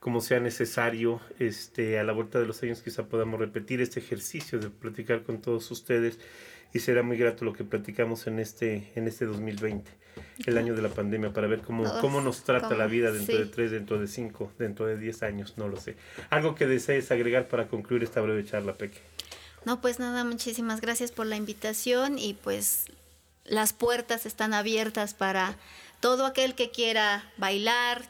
como 0.00 0.20
sea 0.20 0.40
necesario, 0.40 1.20
este, 1.38 2.00
a 2.00 2.02
la 2.02 2.12
vuelta 2.12 2.40
de 2.40 2.46
los 2.46 2.60
años 2.64 2.82
quizá 2.82 3.06
podamos 3.06 3.38
repetir 3.38 3.80
este 3.80 4.00
ejercicio 4.00 4.58
de 4.58 4.68
platicar 4.68 5.22
con 5.22 5.40
todos 5.40 5.70
ustedes 5.70 6.18
y 6.72 6.80
será 6.80 7.02
muy 7.02 7.16
grato 7.16 7.44
lo 7.44 7.52
que 7.52 7.64
platicamos 7.64 8.26
en 8.26 8.38
este, 8.38 8.92
en 8.94 9.06
este 9.06 9.26
2020, 9.26 9.90
el 10.46 10.58
año 10.58 10.74
de 10.74 10.82
la 10.82 10.88
pandemia, 10.88 11.32
para 11.32 11.46
ver 11.46 11.60
cómo, 11.60 11.84
cómo 12.00 12.20
nos 12.20 12.44
trata 12.44 12.74
la 12.74 12.86
vida 12.86 13.12
dentro 13.12 13.38
de 13.38 13.46
tres, 13.46 13.70
dentro 13.70 13.98
de 13.98 14.08
cinco, 14.08 14.52
dentro 14.58 14.86
de 14.86 14.96
diez 14.96 15.22
años, 15.22 15.54
no 15.56 15.68
lo 15.68 15.78
sé. 15.78 15.96
Algo 16.30 16.54
que 16.54 16.66
desees 16.66 17.10
agregar 17.10 17.48
para 17.48 17.68
concluir 17.68 18.02
esta 18.02 18.20
breve 18.20 18.44
charla, 18.44 18.74
Peque. 18.74 19.00
No, 19.64 19.80
pues 19.80 19.98
nada, 19.98 20.24
muchísimas 20.24 20.80
gracias 20.80 21.12
por 21.12 21.26
la 21.26 21.36
invitación 21.36 22.18
y 22.18 22.34
pues 22.34 22.86
las 23.44 23.72
puertas 23.72 24.26
están 24.26 24.54
abiertas 24.54 25.14
para 25.14 25.56
todo 26.00 26.26
aquel 26.26 26.54
que 26.54 26.70
quiera 26.70 27.30
bailar, 27.36 28.02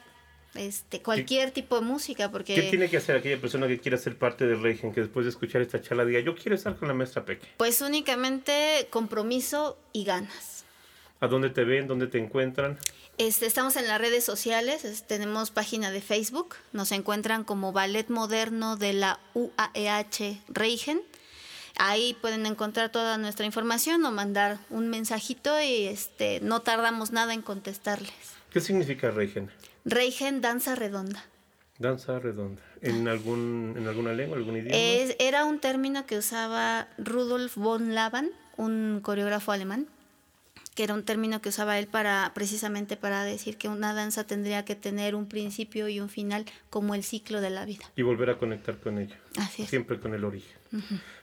este, 0.55 1.01
cualquier 1.01 1.51
tipo 1.51 1.79
de 1.79 1.85
música, 1.85 2.31
porque... 2.31 2.55
¿Qué 2.55 2.63
tiene 2.63 2.89
que 2.89 2.97
hacer 2.97 3.15
aquella 3.15 3.39
persona 3.39 3.67
que 3.67 3.79
quiera 3.79 3.97
ser 3.97 4.17
parte 4.17 4.45
del 4.45 4.61
régimen, 4.61 4.93
que 4.93 5.01
después 5.01 5.25
de 5.25 5.31
escuchar 5.31 5.61
esta 5.61 5.81
charla 5.81 6.05
diga, 6.05 6.19
yo 6.19 6.35
quiero 6.35 6.55
estar 6.55 6.75
con 6.75 6.87
la 6.87 6.93
maestra 6.93 7.25
Peque? 7.25 7.47
Pues 7.57 7.81
únicamente 7.81 8.87
compromiso 8.89 9.77
y 9.91 10.03
ganas. 10.03 10.65
¿A 11.19 11.27
dónde 11.27 11.49
te 11.49 11.63
ven? 11.63 11.87
¿Dónde 11.87 12.07
te 12.07 12.17
encuentran? 12.17 12.77
Este, 13.17 13.45
estamos 13.45 13.75
en 13.75 13.87
las 13.87 14.01
redes 14.01 14.23
sociales, 14.23 15.03
tenemos 15.07 15.51
página 15.51 15.91
de 15.91 16.01
Facebook, 16.01 16.55
nos 16.71 16.91
encuentran 16.91 17.43
como 17.43 17.71
Ballet 17.71 18.09
Moderno 18.09 18.75
de 18.75 18.93
la 18.93 19.19
UAEH 19.35 20.41
Reigen. 20.47 21.01
Ahí 21.77 22.17
pueden 22.21 22.45
encontrar 22.45 22.91
toda 22.91 23.17
nuestra 23.17 23.45
información 23.45 24.03
o 24.05 24.11
mandar 24.11 24.59
un 24.69 24.89
mensajito 24.89 25.61
y 25.61 25.85
este, 25.85 26.39
no 26.41 26.61
tardamos 26.61 27.11
nada 27.11 27.33
en 27.33 27.41
contestarles. 27.41 28.11
¿Qué 28.51 28.61
significa 28.61 29.11
Reigen? 29.11 29.51
Reigen, 29.85 30.41
danza 30.41 30.75
redonda. 30.75 31.23
Danza 31.79 32.19
redonda. 32.19 32.61
¿En, 32.81 33.07
algún, 33.07 33.75
en 33.77 33.87
alguna 33.87 34.13
lengua, 34.13 34.37
algún 34.37 34.57
idioma? 34.57 34.77
era 35.19 35.45
un 35.45 35.59
término 35.59 36.05
que 36.05 36.17
usaba 36.17 36.87
Rudolf 36.97 37.57
von 37.57 37.95
Laban, 37.95 38.29
un 38.57 38.99
coreógrafo 39.01 39.51
alemán 39.51 39.87
que 40.75 40.83
era 40.83 40.93
un 40.93 41.03
término 41.03 41.41
que 41.41 41.49
usaba 41.49 41.77
él 41.77 41.87
para 41.87 42.31
precisamente 42.33 42.97
para 42.97 43.23
decir 43.23 43.57
que 43.57 43.67
una 43.67 43.93
danza 43.93 44.23
tendría 44.25 44.65
que 44.65 44.75
tener 44.75 45.15
un 45.15 45.27
principio 45.27 45.87
y 45.87 45.99
un 45.99 46.09
final 46.09 46.45
como 46.69 46.95
el 46.95 47.03
ciclo 47.03 47.41
de 47.41 47.49
la 47.49 47.65
vida. 47.65 47.85
Y 47.95 48.01
volver 48.01 48.31
a 48.31 48.37
conectar 48.37 48.77
con 48.77 48.97
ella. 48.97 49.17
Así 49.37 49.63
es. 49.63 49.69
Siempre 49.69 49.99
con 49.99 50.13
el 50.13 50.23
origen. 50.23 50.53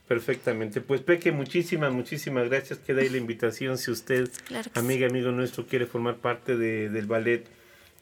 Perfectamente. 0.06 0.80
Pues 0.80 1.00
Peque, 1.00 1.32
muchísimas, 1.32 1.92
muchísimas 1.92 2.48
gracias. 2.48 2.78
Queda 2.78 3.02
ahí 3.02 3.08
la 3.08 3.18
invitación 3.18 3.78
si 3.78 3.90
usted, 3.90 4.30
amiga, 4.74 5.08
amigo 5.08 5.32
nuestro, 5.32 5.66
quiere 5.66 5.86
formar 5.86 6.16
parte 6.16 6.56
de, 6.56 6.88
del 6.88 7.06
ballet 7.06 7.46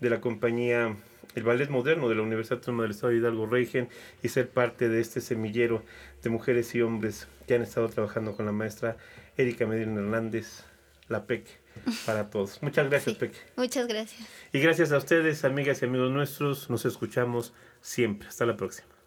de 0.00 0.10
la 0.10 0.20
compañía, 0.20 0.96
el 1.34 1.42
ballet 1.42 1.68
moderno 1.68 2.08
de 2.08 2.14
la 2.14 2.22
Universidad 2.22 2.58
Autónoma 2.58 2.84
del 2.84 2.92
Estado 2.92 3.12
de 3.12 3.18
Hidalgo 3.18 3.46
Reigen 3.46 3.88
y 4.22 4.28
ser 4.28 4.48
parte 4.48 4.88
de 4.88 5.00
este 5.00 5.20
semillero 5.20 5.82
de 6.22 6.30
mujeres 6.30 6.74
y 6.74 6.82
hombres 6.82 7.28
que 7.46 7.54
han 7.54 7.62
estado 7.62 7.88
trabajando 7.88 8.36
con 8.36 8.46
la 8.46 8.52
maestra 8.52 8.96
Erika 9.36 9.66
Medina 9.66 10.00
Hernández 10.00 10.64
la 11.08 11.26
PEC 11.26 11.46
para 12.06 12.30
todos. 12.30 12.62
Muchas 12.62 12.88
gracias, 12.88 13.16
sí, 13.18 13.30
Muchas 13.56 13.86
gracias. 13.86 14.28
Y 14.52 14.60
gracias 14.60 14.92
a 14.92 14.98
ustedes, 14.98 15.44
amigas 15.44 15.82
y 15.82 15.86
amigos 15.86 16.10
nuestros. 16.10 16.70
Nos 16.70 16.84
escuchamos 16.84 17.54
siempre. 17.80 18.28
Hasta 18.28 18.46
la 18.46 18.56
próxima. 18.56 18.97